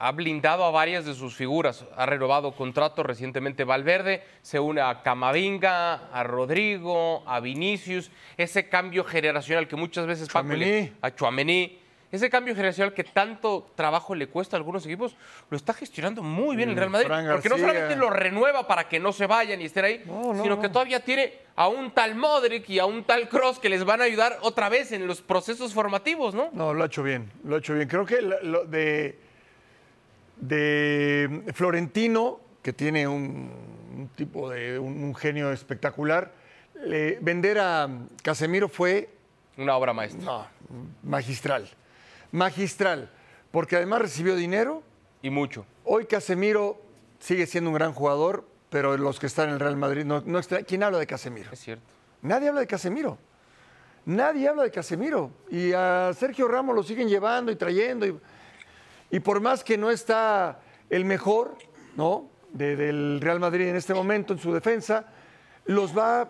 ha 0.00 0.12
blindado 0.12 0.64
a 0.64 0.70
varias 0.70 1.04
de 1.04 1.14
sus 1.14 1.34
figuras. 1.34 1.84
Ha 1.96 2.06
renovado 2.06 2.52
contrato 2.52 3.02
recientemente 3.02 3.64
Valverde, 3.64 4.22
se 4.42 4.60
une 4.60 4.80
a 4.80 5.02
Camavinga, 5.02 6.08
a 6.12 6.22
Rodrigo, 6.22 7.22
a 7.26 7.40
Vinicius. 7.40 8.10
Ese 8.36 8.68
cambio 8.68 9.02
generacional 9.04 9.66
que 9.66 9.76
muchas 9.76 10.06
veces 10.06 10.28
Paco, 10.28 10.48
le- 10.54 10.92
a 11.02 11.10
Chuamení. 11.14 11.78
Ese 12.10 12.30
cambio 12.30 12.54
generacional 12.54 12.94
que 12.94 13.04
tanto 13.04 13.70
trabajo 13.74 14.14
le 14.14 14.28
cuesta 14.28 14.56
a 14.56 14.58
algunos 14.58 14.84
equipos, 14.86 15.14
lo 15.50 15.56
está 15.58 15.74
gestionando 15.74 16.22
muy 16.22 16.56
bien 16.56 16.70
el 16.70 16.76
Real 16.76 16.88
Madrid. 16.88 17.06
Porque 17.32 17.50
no 17.50 17.58
solamente 17.58 17.96
lo 17.96 18.08
renueva 18.08 18.66
para 18.66 18.88
que 18.88 18.98
no 18.98 19.12
se 19.12 19.26
vayan 19.26 19.60
y 19.60 19.66
estén 19.66 19.84
ahí, 19.84 20.02
No, 20.06 20.32
no, 20.32 20.42
sino 20.42 20.58
que 20.58 20.70
todavía 20.70 21.04
tiene 21.04 21.34
a 21.54 21.68
un 21.68 21.90
tal 21.90 22.14
Modric 22.14 22.68
y 22.70 22.78
a 22.78 22.86
un 22.86 23.04
tal 23.04 23.28
Cross 23.28 23.58
que 23.58 23.68
les 23.68 23.84
van 23.84 24.00
a 24.00 24.04
ayudar 24.04 24.38
otra 24.40 24.70
vez 24.70 24.90
en 24.92 25.06
los 25.06 25.20
procesos 25.20 25.74
formativos, 25.74 26.34
¿no? 26.34 26.48
No, 26.54 26.72
lo 26.72 26.82
ha 26.82 26.86
hecho 26.86 27.02
bien, 27.02 27.30
lo 27.44 27.56
ha 27.56 27.58
hecho 27.58 27.74
bien. 27.74 27.86
Creo 27.88 28.06
que 28.06 28.22
lo- 28.22 28.64
de, 28.64 29.18
de 30.36 31.42
Florentino, 31.54 32.40
que 32.62 32.72
tiene 32.72 33.06
un, 33.06 33.50
un 33.96 34.08
tipo 34.16 34.48
de 34.50 34.78
un, 34.78 35.02
un 35.02 35.14
genio 35.14 35.52
espectacular, 35.52 36.32
le- 36.84 37.18
vender 37.20 37.58
a 37.58 37.88
Casemiro 38.22 38.68
fue 38.68 39.10
Una 39.56 39.76
obra 39.76 39.92
maestra. 39.92 40.24
no, 40.24 40.46
magistral. 41.02 41.68
Magistral. 42.32 43.10
Porque 43.50 43.76
además 43.76 44.02
recibió 44.02 44.36
dinero. 44.36 44.82
Y 45.22 45.30
mucho. 45.30 45.64
Hoy 45.84 46.06
Casemiro 46.06 46.80
sigue 47.18 47.46
siendo 47.46 47.70
un 47.70 47.74
gran 47.74 47.92
jugador, 47.92 48.44
pero 48.70 48.96
los 48.96 49.18
que 49.18 49.26
están 49.26 49.48
en 49.48 49.54
el 49.54 49.60
Real 49.60 49.76
Madrid 49.76 50.04
no, 50.04 50.22
no 50.24 50.38
extra- 50.38 50.62
¿Quién 50.62 50.82
habla 50.82 50.98
de 50.98 51.06
Casemiro? 51.06 51.50
Es 51.52 51.60
cierto. 51.60 51.84
Nadie 52.22 52.48
habla 52.48 52.60
de 52.60 52.66
Casemiro. 52.66 53.18
Nadie 54.04 54.48
habla 54.48 54.62
de 54.64 54.70
Casemiro. 54.70 55.30
Y 55.50 55.72
a 55.72 56.12
Sergio 56.16 56.46
Ramos 56.48 56.74
lo 56.74 56.82
siguen 56.82 57.08
llevando 57.08 57.50
y 57.50 57.56
trayendo. 57.56 58.06
Y, 58.06 58.18
y 59.10 59.20
por 59.20 59.40
más 59.40 59.64
que 59.64 59.76
no 59.78 59.90
está 59.90 60.60
el 60.90 61.04
mejor, 61.04 61.56
¿no? 61.96 62.28
De- 62.52 62.76
del 62.76 63.20
Real 63.20 63.40
Madrid 63.40 63.68
en 63.68 63.76
este 63.76 63.92
momento 63.94 64.32
en 64.34 64.38
su 64.38 64.52
defensa, 64.52 65.06
los 65.66 65.96
va 65.96 66.28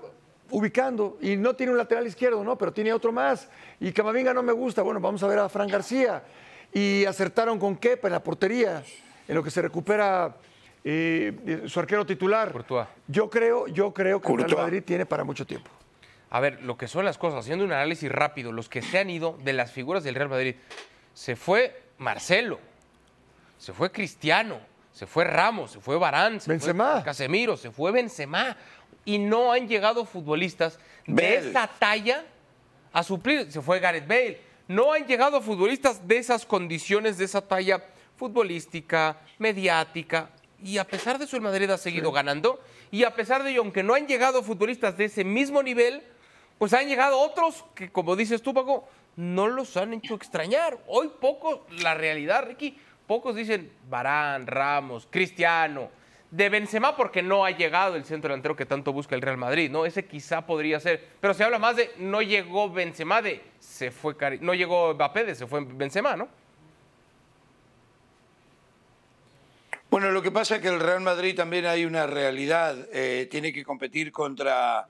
ubicando. 0.50 1.18
Y 1.20 1.36
no 1.36 1.54
tiene 1.54 1.72
un 1.72 1.78
lateral 1.78 2.06
izquierdo, 2.06 2.42
¿no? 2.44 2.56
Pero 2.56 2.72
tiene 2.72 2.92
otro 2.92 3.12
más. 3.12 3.48
Y 3.80 3.92
Camavinga 3.92 4.34
no 4.34 4.42
me 4.42 4.52
gusta. 4.52 4.82
Bueno, 4.82 5.00
vamos 5.00 5.22
a 5.22 5.26
ver 5.26 5.38
a 5.38 5.48
Fran 5.48 5.68
García. 5.68 6.22
Y 6.72 7.04
acertaron 7.04 7.58
con 7.58 7.76
Kepa 7.76 8.08
en 8.08 8.12
la 8.12 8.22
portería, 8.22 8.82
en 9.26 9.34
lo 9.34 9.42
que 9.42 9.50
se 9.50 9.62
recupera 9.62 10.36
eh, 10.84 11.64
su 11.66 11.80
arquero 11.80 12.04
titular. 12.04 12.52
Courtois. 12.52 12.86
Yo 13.06 13.30
creo, 13.30 13.66
yo 13.68 13.92
creo 13.92 14.20
que 14.20 14.32
el 14.32 14.38
Real. 14.44 14.56
Madrid 14.56 14.82
tiene 14.84 15.06
para 15.06 15.24
mucho 15.24 15.46
tiempo. 15.46 15.70
A 16.30 16.40
ver, 16.40 16.62
lo 16.62 16.76
que 16.76 16.88
son 16.88 17.04
las 17.04 17.16
cosas, 17.16 17.40
haciendo 17.40 17.64
un 17.64 17.72
análisis 17.72 18.10
rápido, 18.12 18.52
los 18.52 18.68
que 18.68 18.82
se 18.82 18.98
han 18.98 19.08
ido 19.08 19.38
de 19.44 19.54
las 19.54 19.72
figuras 19.72 20.04
del 20.04 20.14
Real 20.14 20.28
Madrid. 20.28 20.56
Se 21.14 21.36
fue 21.36 21.82
Marcelo, 21.96 22.60
se 23.56 23.72
fue 23.72 23.90
Cristiano, 23.90 24.60
se 24.92 25.06
fue 25.06 25.24
Ramos, 25.24 25.72
se 25.72 25.80
fue 25.80 25.96
Barán, 25.96 26.40
se 26.40 26.50
Benzema. 26.50 26.94
fue 26.94 27.02
Casemiro, 27.04 27.56
se 27.56 27.70
fue 27.70 27.92
Benzema. 27.92 28.56
Y 29.08 29.16
no 29.16 29.52
han 29.52 29.66
llegado 29.66 30.04
futbolistas 30.04 30.78
de 31.06 31.36
esa 31.36 31.66
talla 31.66 32.26
a 32.92 33.02
suplir. 33.02 33.50
Se 33.50 33.62
fue 33.62 33.80
Gareth 33.80 34.06
Bale. 34.06 34.38
No 34.68 34.92
han 34.92 35.06
llegado 35.06 35.40
futbolistas 35.40 36.06
de 36.06 36.18
esas 36.18 36.44
condiciones, 36.44 37.16
de 37.16 37.24
esa 37.24 37.40
talla 37.40 37.82
futbolística, 38.16 39.16
mediática. 39.38 40.28
Y 40.62 40.76
a 40.76 40.84
pesar 40.84 41.16
de 41.18 41.24
eso, 41.24 41.36
el 41.36 41.42
Madrid 41.42 41.70
ha 41.70 41.78
seguido 41.78 42.12
ganando. 42.12 42.60
Y 42.90 43.04
a 43.04 43.14
pesar 43.14 43.42
de 43.42 43.52
ello, 43.52 43.62
aunque 43.62 43.82
no 43.82 43.94
han 43.94 44.06
llegado 44.06 44.42
futbolistas 44.42 44.98
de 44.98 45.06
ese 45.06 45.24
mismo 45.24 45.62
nivel, 45.62 46.02
pues 46.58 46.74
han 46.74 46.86
llegado 46.86 47.18
otros 47.18 47.64
que, 47.74 47.90
como 47.90 48.14
dices 48.14 48.42
tú, 48.42 48.52
Paco, 48.52 48.90
no 49.16 49.48
los 49.48 49.74
han 49.78 49.94
hecho 49.94 50.16
extrañar. 50.16 50.76
Hoy 50.86 51.10
pocos, 51.18 51.60
la 51.80 51.94
realidad, 51.94 52.44
Ricky, 52.46 52.78
pocos 53.06 53.34
dicen 53.34 53.72
Barán, 53.88 54.46
Ramos, 54.46 55.08
Cristiano, 55.10 55.88
de 56.30 56.48
Benzema 56.48 56.96
porque 56.96 57.22
no 57.22 57.44
ha 57.44 57.50
llegado 57.50 57.96
el 57.96 58.04
centro 58.04 58.28
delantero 58.28 58.54
que 58.54 58.66
tanto 58.66 58.92
busca 58.92 59.14
el 59.14 59.22
Real 59.22 59.38
Madrid, 59.38 59.70
¿no? 59.70 59.86
Ese 59.86 60.04
quizá 60.04 60.46
podría 60.46 60.78
ser, 60.78 61.02
pero 61.20 61.32
se 61.32 61.44
habla 61.44 61.58
más 61.58 61.76
de 61.76 61.90
no 61.98 62.20
llegó 62.20 62.70
Benzema 62.70 63.22
de 63.22 63.42
se 63.58 63.90
fue 63.90 64.14
no 64.40 64.54
llegó 64.54 64.94
Mbappé 64.94 65.24
de 65.24 65.34
se 65.34 65.46
fue 65.46 65.64
Benzema, 65.64 66.16
¿no? 66.16 66.28
Bueno, 69.90 70.10
lo 70.10 70.20
que 70.20 70.30
pasa 70.30 70.56
es 70.56 70.62
que 70.62 70.68
el 70.68 70.80
Real 70.80 71.00
Madrid 71.00 71.34
también 71.34 71.64
hay 71.64 71.86
una 71.86 72.06
realidad, 72.06 72.76
eh, 72.92 73.26
tiene 73.30 73.54
que 73.54 73.64
competir 73.64 74.12
contra 74.12 74.86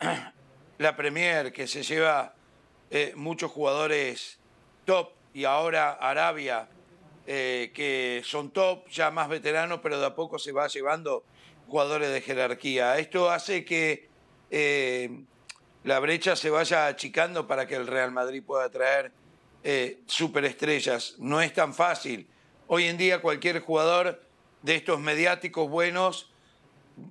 la 0.78 0.96
Premier 0.96 1.52
que 1.52 1.68
se 1.68 1.84
lleva 1.84 2.34
eh, 2.90 3.12
muchos 3.14 3.52
jugadores 3.52 4.40
top 4.84 5.10
y 5.34 5.44
ahora 5.44 5.92
Arabia 5.92 6.68
eh, 7.26 7.72
que 7.74 8.20
son 8.22 8.50
top, 8.50 8.86
ya 8.90 9.10
más 9.10 9.30
veteranos, 9.30 9.80
pero 9.82 9.98
de 9.98 10.04
a 10.04 10.14
poco 10.14 10.38
se 10.38 10.52
va 10.52 10.68
llevando 10.68 11.24
jugadores 11.66 12.12
de 12.12 12.20
jerarquía. 12.20 12.98
Esto 12.98 13.30
hace 13.30 13.64
que 13.64 14.08
eh, 14.50 15.22
la 15.84 16.00
brecha 16.00 16.36
se 16.36 16.50
vaya 16.50 16.86
achicando 16.86 17.46
para 17.46 17.66
que 17.66 17.76
el 17.76 17.86
Real 17.86 18.12
Madrid 18.12 18.42
pueda 18.44 18.68
traer 18.68 19.10
eh, 19.62 20.00
superestrellas. 20.04 21.14
No 21.18 21.40
es 21.40 21.54
tan 21.54 21.72
fácil. 21.72 22.28
Hoy 22.66 22.84
en 22.84 22.98
día 22.98 23.22
cualquier 23.22 23.60
jugador 23.60 24.20
de 24.60 24.74
estos 24.74 25.00
mediáticos 25.00 25.70
buenos, 25.70 26.30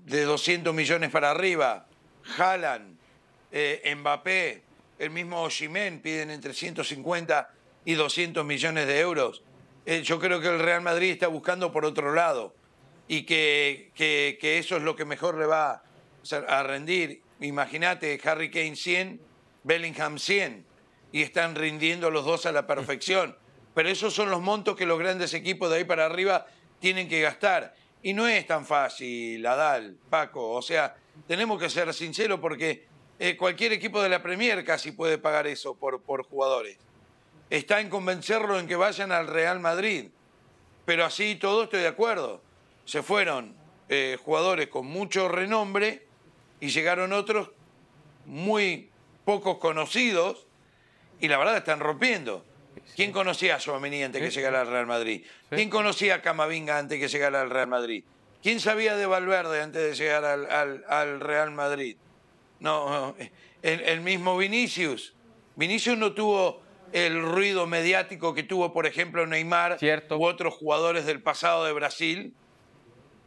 de 0.05 0.23
200 0.25 0.75
millones 0.75 1.09
para 1.09 1.31
arriba, 1.31 1.87
Haaland, 2.37 2.97
Mbappé, 3.97 4.63
el 4.99 5.09
mismo 5.09 5.41
Osimhen 5.41 6.01
piden 6.01 6.29
entre 6.29 6.53
150 6.53 7.51
y 7.83 7.95
200 7.95 8.45
millones 8.45 8.87
de 8.87 8.99
euros 8.99 9.43
eh, 9.85 10.01
yo 10.01 10.19
creo 10.19 10.39
que 10.39 10.47
el 10.47 10.59
Real 10.59 10.81
Madrid 10.81 11.11
está 11.11 11.27
buscando 11.27 11.71
por 11.71 11.85
otro 11.85 12.13
lado 12.13 12.55
y 13.07 13.23
que, 13.23 13.91
que, 13.95 14.57
eso 14.57 14.77
es 14.77 14.83
lo 14.83 14.95
que 14.95 15.03
mejor 15.03 15.37
le 15.37 15.45
va 15.45 15.83
a 16.47 16.63
rendir. 16.63 17.21
Imagínate, 17.41 18.19
Harry 18.23 18.49
Kane 18.49 18.77
100, 18.77 19.19
Bellingham 19.63 20.17
100 20.17 20.65
y 21.11 21.21
están 21.21 21.55
rindiendo 21.55 22.09
los 22.09 22.23
dos 22.23 22.45
a 22.45 22.53
la 22.53 22.65
perfección. 22.65 23.37
Pero 23.73 23.89
esos 23.89 24.13
son 24.13 24.29
los 24.29 24.41
montos 24.41 24.77
que 24.77 24.85
los 24.85 24.99
grandes 24.99 25.33
equipos 25.33 25.69
de 25.69 25.77
ahí 25.77 25.83
para 25.83 26.05
arriba 26.05 26.45
tienen 26.79 27.09
que 27.09 27.21
gastar. 27.21 27.75
Y 28.01 28.13
no 28.13 28.27
es 28.27 28.47
tan 28.47 28.65
fácil, 28.65 29.45
Adal, 29.45 29.97
Paco. 30.09 30.51
O 30.51 30.61
sea, 30.61 30.95
tenemos 31.27 31.59
que 31.59 31.69
ser 31.69 31.93
sinceros 31.93 32.39
porque 32.39 32.85
eh, 33.19 33.35
cualquier 33.35 33.73
equipo 33.73 34.01
de 34.01 34.09
la 34.09 34.21
Premier 34.21 34.63
casi 34.63 34.91
puede 34.91 35.17
pagar 35.17 35.45
eso 35.47 35.75
por, 35.75 36.01
por 36.01 36.23
jugadores 36.23 36.77
está 37.57 37.79
en 37.79 37.89
convencerlo 37.89 38.59
en 38.59 38.67
que 38.67 38.75
vayan 38.75 39.11
al 39.11 39.27
Real 39.27 39.59
Madrid. 39.59 40.07
Pero 40.85 41.05
así 41.05 41.35
todo 41.35 41.63
estoy 41.63 41.81
de 41.81 41.87
acuerdo. 41.87 42.41
Se 42.83 43.03
fueron 43.03 43.53
eh, 43.89 44.17
jugadores 44.23 44.69
con 44.69 44.87
mucho 44.87 45.27
renombre 45.27 46.03
y 46.59 46.69
llegaron 46.69 47.13
otros 47.13 47.51
muy 48.25 48.89
pocos 49.23 49.59
conocidos 49.59 50.47
y 51.19 51.27
la 51.27 51.37
verdad 51.37 51.57
están 51.57 51.79
rompiendo. 51.79 52.43
¿Quién 52.95 53.11
conocía 53.11 53.57
a 53.57 53.59
Suamení 53.59 54.01
antes 54.01 54.19
que 54.19 54.31
llegara 54.31 54.61
al 54.61 54.67
Real 54.67 54.87
Madrid? 54.87 55.23
¿Quién 55.51 55.69
conocía 55.69 56.15
a 56.15 56.21
Camavinga 56.23 56.79
antes 56.79 56.99
que 56.99 57.07
llegara 57.07 57.41
al 57.41 57.51
Real 57.51 57.67
Madrid? 57.67 58.03
¿Quién 58.41 58.59
sabía 58.59 58.95
de 58.95 59.05
Valverde 59.05 59.61
antes 59.61 59.81
de 59.83 59.95
llegar 59.95 60.25
al, 60.25 61.19
Real 61.19 61.51
Madrid? 61.51 61.97
No, 62.59 63.15
el, 63.61 63.79
el 63.81 64.01
mismo 64.01 64.35
Vinicius. 64.37 65.13
Vinicius 65.55 65.99
no 65.99 66.13
tuvo 66.13 66.62
el 66.93 67.21
ruido 67.21 67.65
mediático 67.65 68.33
que 68.33 68.43
tuvo, 68.43 68.71
por 68.71 68.85
ejemplo, 68.85 69.25
Neymar 69.25 69.77
u 70.11 70.23
otros 70.23 70.53
jugadores 70.53 71.05
del 71.05 71.21
pasado 71.21 71.65
de 71.65 71.73
Brasil. 71.73 72.33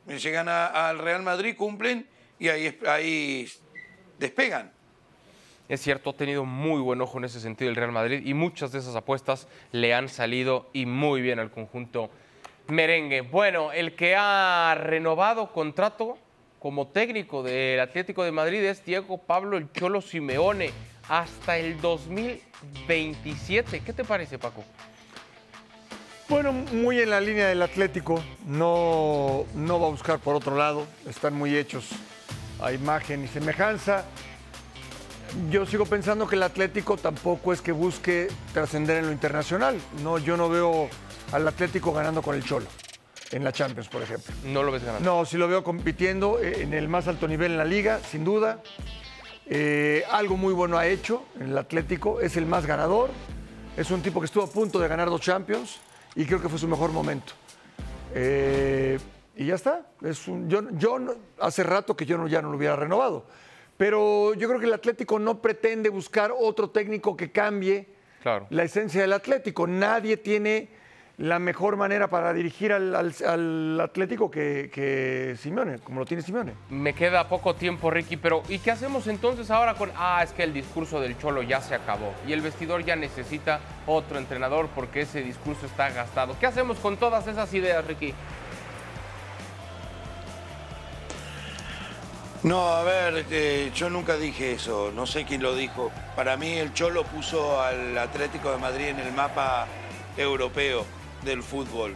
Llegan 0.06 0.48
al 0.48 1.00
Real 1.00 1.22
Madrid, 1.22 1.56
cumplen 1.56 2.08
y 2.38 2.48
ahí, 2.48 2.78
ahí 2.86 3.48
despegan. 4.18 4.72
Es 5.68 5.80
cierto, 5.80 6.10
ha 6.10 6.12
tenido 6.12 6.44
muy 6.44 6.80
buen 6.80 7.00
ojo 7.00 7.18
en 7.18 7.24
ese 7.24 7.40
sentido 7.40 7.68
el 7.68 7.76
Real 7.76 7.90
Madrid 7.90 8.22
y 8.24 8.34
muchas 8.34 8.70
de 8.70 8.78
esas 8.78 8.94
apuestas 8.94 9.48
le 9.72 9.94
han 9.94 10.08
salido 10.08 10.70
y 10.72 10.86
muy 10.86 11.20
bien 11.20 11.40
al 11.40 11.50
conjunto 11.50 12.08
merengue. 12.68 13.22
Bueno, 13.22 13.72
el 13.72 13.96
que 13.96 14.14
ha 14.16 14.76
renovado 14.80 15.52
contrato 15.52 16.18
como 16.60 16.86
técnico 16.86 17.42
del 17.42 17.80
Atlético 17.80 18.22
de 18.22 18.30
Madrid 18.30 18.62
es 18.62 18.84
Diego 18.84 19.18
Pablo 19.18 19.56
El 19.56 19.72
Cholo 19.72 20.00
Simeone 20.00 20.70
hasta 21.08 21.56
el 21.56 21.80
2027. 21.80 23.80
¿Qué 23.80 23.92
te 23.92 24.04
parece, 24.04 24.38
Paco? 24.38 24.64
Bueno, 26.28 26.52
muy 26.52 27.00
en 27.00 27.10
la 27.10 27.20
línea 27.20 27.46
del 27.46 27.62
Atlético, 27.62 28.20
no, 28.46 29.44
no 29.54 29.80
va 29.80 29.86
a 29.86 29.90
buscar 29.90 30.18
por 30.18 30.34
otro 30.34 30.56
lado, 30.56 30.84
están 31.08 31.34
muy 31.34 31.56
hechos 31.56 31.90
a 32.60 32.72
imagen 32.72 33.24
y 33.24 33.28
semejanza. 33.28 34.04
Yo 35.50 35.66
sigo 35.66 35.86
pensando 35.86 36.26
que 36.26 36.34
el 36.34 36.42
Atlético 36.42 36.96
tampoco 36.96 37.52
es 37.52 37.60
que 37.60 37.70
busque 37.70 38.28
trascender 38.52 38.98
en 38.98 39.06
lo 39.06 39.12
internacional. 39.12 39.78
No, 40.02 40.18
yo 40.18 40.36
no 40.36 40.48
veo 40.48 40.88
al 41.32 41.46
Atlético 41.46 41.92
ganando 41.92 42.22
con 42.22 42.34
el 42.34 42.44
Cholo 42.44 42.66
en 43.30 43.44
la 43.44 43.52
Champions, 43.52 43.88
por 43.88 44.02
ejemplo. 44.02 44.34
No 44.44 44.62
lo 44.62 44.72
ves 44.72 44.84
ganando. 44.84 45.08
No, 45.08 45.24
sí 45.24 45.36
lo 45.36 45.46
veo 45.46 45.62
compitiendo 45.62 46.40
en 46.40 46.74
el 46.74 46.88
más 46.88 47.06
alto 47.06 47.28
nivel 47.28 47.52
en 47.52 47.58
la 47.58 47.64
liga, 47.64 48.00
sin 48.10 48.24
duda. 48.24 48.62
Eh, 49.48 50.02
algo 50.10 50.36
muy 50.36 50.52
bueno 50.52 50.76
ha 50.76 50.86
hecho 50.86 51.24
en 51.38 51.50
el 51.50 51.58
Atlético, 51.58 52.20
es 52.20 52.36
el 52.36 52.46
más 52.46 52.66
ganador, 52.66 53.10
es 53.76 53.90
un 53.90 54.02
tipo 54.02 54.20
que 54.20 54.26
estuvo 54.26 54.42
a 54.42 54.48
punto 54.50 54.80
de 54.80 54.88
ganar 54.88 55.08
dos 55.08 55.20
Champions 55.20 55.80
y 56.16 56.24
creo 56.24 56.42
que 56.42 56.48
fue 56.48 56.58
su 56.58 56.66
mejor 56.66 56.90
momento. 56.90 57.32
Eh, 58.14 58.98
y 59.36 59.46
ya 59.46 59.54
está. 59.54 59.86
Es 60.02 60.26
un, 60.26 60.48
yo, 60.48 60.62
yo 60.72 60.98
hace 61.38 61.62
rato 61.62 61.96
que 61.96 62.06
yo 62.06 62.18
no, 62.18 62.26
ya 62.26 62.42
no 62.42 62.50
lo 62.50 62.56
hubiera 62.56 62.74
renovado. 62.74 63.26
Pero 63.76 64.32
yo 64.34 64.48
creo 64.48 64.58
que 64.58 64.66
el 64.66 64.72
Atlético 64.72 65.18
no 65.18 65.42
pretende 65.42 65.90
buscar 65.90 66.32
otro 66.36 66.70
técnico 66.70 67.16
que 67.16 67.30
cambie 67.30 67.86
la 68.50 68.64
esencia 68.64 69.02
del 69.02 69.12
Atlético. 69.12 69.66
Nadie 69.66 70.16
tiene 70.16 70.70
la 71.18 71.38
mejor 71.38 71.76
manera 71.76 72.08
para 72.08 72.34
dirigir 72.34 72.72
al, 72.72 73.80
Atlético 73.80 74.30
que, 74.30 74.70
que, 74.72 75.34
Simeone, 75.40 75.78
como 75.78 76.00
lo 76.00 76.06
tiene 76.06 76.22
Simeone. 76.22 76.52
Me 76.68 76.94
queda 76.94 77.28
poco 77.28 77.54
tiempo, 77.54 77.90
Ricky, 77.90 78.16
pero 78.16 78.42
¿y 78.48 78.58
qué 78.58 78.70
hacemos 78.70 79.06
entonces 79.06 79.50
ahora 79.50 79.74
con, 79.74 79.90
ah, 79.96 80.20
es 80.22 80.32
que 80.32 80.42
el 80.42 80.52
discurso 80.52 81.00
del 81.00 81.16
Cholo 81.18 81.42
ya 81.42 81.60
se 81.62 81.74
acabó 81.74 82.12
y 82.26 82.32
el 82.32 82.42
vestidor 82.42 82.84
ya 82.84 82.96
necesita 82.96 83.60
otro 83.86 84.18
entrenador 84.18 84.68
porque 84.74 85.02
ese 85.02 85.22
discurso 85.22 85.64
está 85.66 85.88
gastado? 85.90 86.36
¿Qué 86.38 86.46
hacemos 86.46 86.78
con 86.78 86.98
todas 86.98 87.26
esas 87.26 87.52
ideas, 87.54 87.86
Ricky? 87.86 88.12
No, 92.42 92.68
a 92.68 92.84
ver, 92.84 93.16
este, 93.16 93.72
yo 93.74 93.88
nunca 93.88 94.16
dije 94.16 94.52
eso, 94.52 94.92
no 94.94 95.06
sé 95.06 95.24
quién 95.24 95.42
lo 95.42 95.54
dijo. 95.54 95.90
Para 96.14 96.36
mí 96.36 96.52
el 96.58 96.74
Cholo 96.74 97.04
puso 97.04 97.62
al 97.62 97.96
Atlético 97.96 98.52
de 98.52 98.58
Madrid 98.58 98.88
en 98.88 99.00
el 99.00 99.12
mapa 99.12 99.66
europeo 100.16 100.84
del 101.22 101.42
fútbol. 101.42 101.94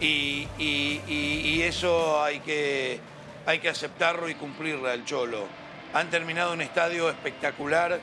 Y, 0.00 1.62
eso 1.62 2.22
hay 2.22 2.40
que, 2.40 3.00
hay 3.46 3.58
que 3.58 3.68
aceptarlo 3.68 4.28
y 4.28 4.34
cumplirlo 4.34 4.88
al 4.88 5.04
Cholo. 5.04 5.46
Han 5.92 6.10
terminado 6.10 6.52
un 6.52 6.60
estadio 6.60 7.08
espectacular, 7.08 8.00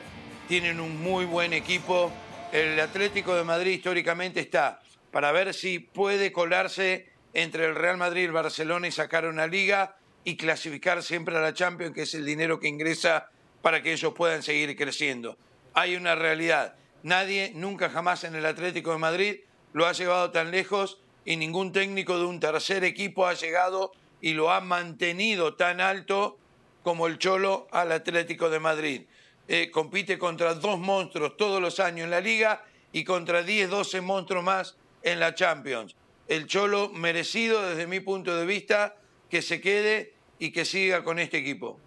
tienen 0.48 0.80
un 0.80 1.00
muy 1.00 1.24
buen 1.24 1.52
equipo. 1.52 2.10
El 2.52 2.78
Atlético 2.80 3.34
de 3.34 3.44
Madrid 3.44 3.72
históricamente 3.72 4.40
está 4.40 4.80
para 5.10 5.30
ver 5.30 5.54
si 5.54 5.78
puede 5.78 6.32
colarse 6.32 7.10
entre 7.34 7.66
el 7.66 7.74
Real 7.74 7.98
Madrid 7.98 8.22
y 8.22 8.24
el 8.26 8.32
Barcelona 8.32 8.88
y 8.88 8.92
sacar 8.92 9.26
una 9.26 9.46
liga 9.46 9.96
y 10.24 10.36
clasificar 10.36 11.02
siempre 11.02 11.36
a 11.36 11.40
la 11.40 11.54
Champions, 11.54 11.94
que 11.94 12.02
es 12.02 12.14
el 12.14 12.24
dinero 12.24 12.60
que 12.60 12.68
ingresa 12.68 13.30
para 13.60 13.82
que 13.82 13.92
ellos 13.92 14.12
puedan 14.14 14.42
seguir 14.42 14.76
creciendo. 14.76 15.36
Hay 15.74 15.96
una 15.96 16.14
realidad. 16.14 16.74
Nadie, 17.02 17.52
nunca 17.54 17.90
jamás 17.90 18.24
en 18.24 18.34
el 18.34 18.46
Atlético 18.46 18.92
de 18.92 18.98
Madrid 18.98 19.36
lo 19.72 19.86
ha 19.86 19.92
llevado 19.92 20.30
tan 20.30 20.50
lejos 20.50 20.98
y 21.24 21.36
ningún 21.36 21.72
técnico 21.72 22.18
de 22.18 22.24
un 22.24 22.40
tercer 22.40 22.84
equipo 22.84 23.26
ha 23.26 23.34
llegado 23.34 23.92
y 24.20 24.34
lo 24.34 24.50
ha 24.50 24.60
mantenido 24.60 25.54
tan 25.54 25.80
alto 25.80 26.38
como 26.82 27.06
el 27.06 27.18
Cholo 27.18 27.68
al 27.70 27.92
Atlético 27.92 28.50
de 28.50 28.60
Madrid. 28.60 29.02
Eh, 29.48 29.70
compite 29.70 30.18
contra 30.18 30.54
dos 30.54 30.78
monstruos 30.78 31.36
todos 31.36 31.60
los 31.60 31.80
años 31.80 32.04
en 32.04 32.10
la 32.10 32.20
liga 32.20 32.64
y 32.92 33.04
contra 33.04 33.42
10, 33.42 33.70
12 33.70 34.00
monstruos 34.00 34.44
más 34.44 34.76
en 35.02 35.20
la 35.20 35.34
Champions. 35.34 35.96
El 36.28 36.46
Cholo 36.46 36.88
merecido 36.90 37.68
desde 37.68 37.86
mi 37.86 38.00
punto 38.00 38.36
de 38.36 38.46
vista 38.46 38.96
que 39.28 39.42
se 39.42 39.60
quede 39.60 40.14
y 40.38 40.52
que 40.52 40.64
siga 40.64 41.02
con 41.02 41.18
este 41.18 41.38
equipo. 41.38 41.78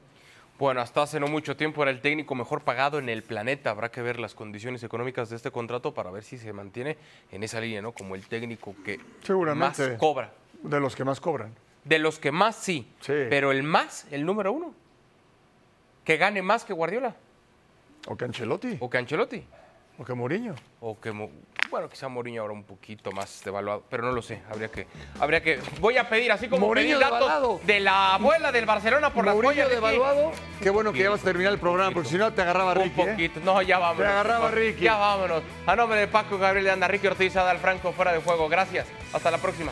Bueno, 0.58 0.80
hasta 0.80 1.02
hace 1.02 1.20
no 1.20 1.28
mucho 1.28 1.58
tiempo 1.58 1.82
era 1.82 1.92
el 1.92 2.00
técnico 2.00 2.34
mejor 2.34 2.62
pagado 2.62 2.98
en 2.98 3.10
el 3.10 3.24
planeta. 3.24 3.72
Habrá 3.72 3.92
que 3.92 4.02
ver 4.02 4.20
las 4.20 4.34
condiciones 4.34 4.84
económicas 4.84 5.30
de 5.30 5.36
este 5.36 5.52
contrato 5.52 5.94
para 5.94 6.12
ver 6.12 6.24
si 6.24 6.38
se 6.38 6.54
mantiene 6.54 6.98
en 7.32 7.44
esa 7.44 7.60
línea, 7.60 7.82
¿no? 7.82 7.92
Como 7.92 8.16
el 8.16 8.28
técnico 8.28 8.74
que 8.86 9.00
más 9.56 9.82
cobra. 10.00 10.32
De 10.64 10.80
los 10.80 10.96
que 10.96 11.04
más 11.04 11.20
cobran. 11.20 11.54
De 11.84 12.00
los 12.00 12.20
que 12.20 12.32
más 12.32 12.56
sí, 12.56 12.88
sí. 13.02 13.14
Pero 13.30 13.52
el 13.52 13.64
más, 13.64 14.08
el 14.12 14.26
número 14.26 14.54
uno. 14.54 14.74
Que 16.06 16.18
gane 16.18 16.42
más 16.42 16.64
que 16.64 16.74
Guardiola. 16.74 17.16
O 18.08 18.16
que 18.16 18.26
Ancelotti. 18.26 18.78
O 18.80 18.90
que 18.90 18.98
Ancelotti. 18.98 19.44
¿O 19.98 20.04
que 20.04 20.14
Mourinho? 20.14 20.56
O 20.82 21.00
que, 21.00 21.12
bueno, 21.72 21.90
quizá 21.90 22.08
Mourinho 22.10 22.42
ahora 22.42 22.54
un 22.54 22.64
poquito 22.64 23.12
más 23.12 23.42
devaluado, 23.46 23.84
pero 23.90 24.04
no 24.04 24.12
lo 24.12 24.22
sé. 24.22 24.42
Habría 24.52 24.70
que, 24.70 24.88
habría 25.20 25.42
que. 25.42 25.60
Voy 25.80 25.98
a 25.98 26.08
pedir, 26.10 26.32
así 26.32 26.48
como 26.50 26.66
Mourinho 26.68 26.98
pedí 27.00 27.04
datos 27.10 27.20
devaluado. 27.28 27.60
de 27.64 27.80
la 27.80 28.16
abuela 28.16 28.52
del 28.52 28.66
Barcelona 28.66 29.14
por 29.14 29.26
la 29.26 29.34
Mourinho 29.34 29.54
polla 29.54 29.68
de 29.70 29.76
devaluado. 29.76 30.32
Qué 30.62 30.70
bueno 30.70 30.92
que 30.92 31.00
ya 31.00 31.10
vas 31.10 31.22
a 31.22 31.24
terminar 31.24 31.54
el 31.54 31.60
programa, 31.60 31.92
porque 31.92 32.10
si 32.10 32.18
no 32.18 32.34
te 32.34 32.42
agarraba 32.42 32.74
Un 32.74 32.84
Ricky. 32.84 33.02
¿eh? 33.02 33.06
poquito. 33.12 33.40
No, 33.44 33.62
ya 33.62 33.80
vámonos. 33.80 34.04
Te 34.06 34.12
agarraba 34.12 34.52
Ricky. 34.52 34.84
Ya 34.84 34.98
vámonos. 34.98 35.44
A 35.66 35.76
nombre 35.76 36.00
de 36.00 36.08
Paco 36.08 36.38
Gabriel 36.38 36.66
de 36.66 36.72
Anda, 36.72 36.88
Ricky 36.88 37.08
Ortiz, 37.08 37.36
Adal 37.38 37.60
Franco, 37.60 37.94
fuera 37.94 38.12
de 38.12 38.20
juego. 38.20 38.50
Gracias. 38.50 38.88
Hasta 39.14 39.32
la 39.32 39.38
próxima. 39.38 39.72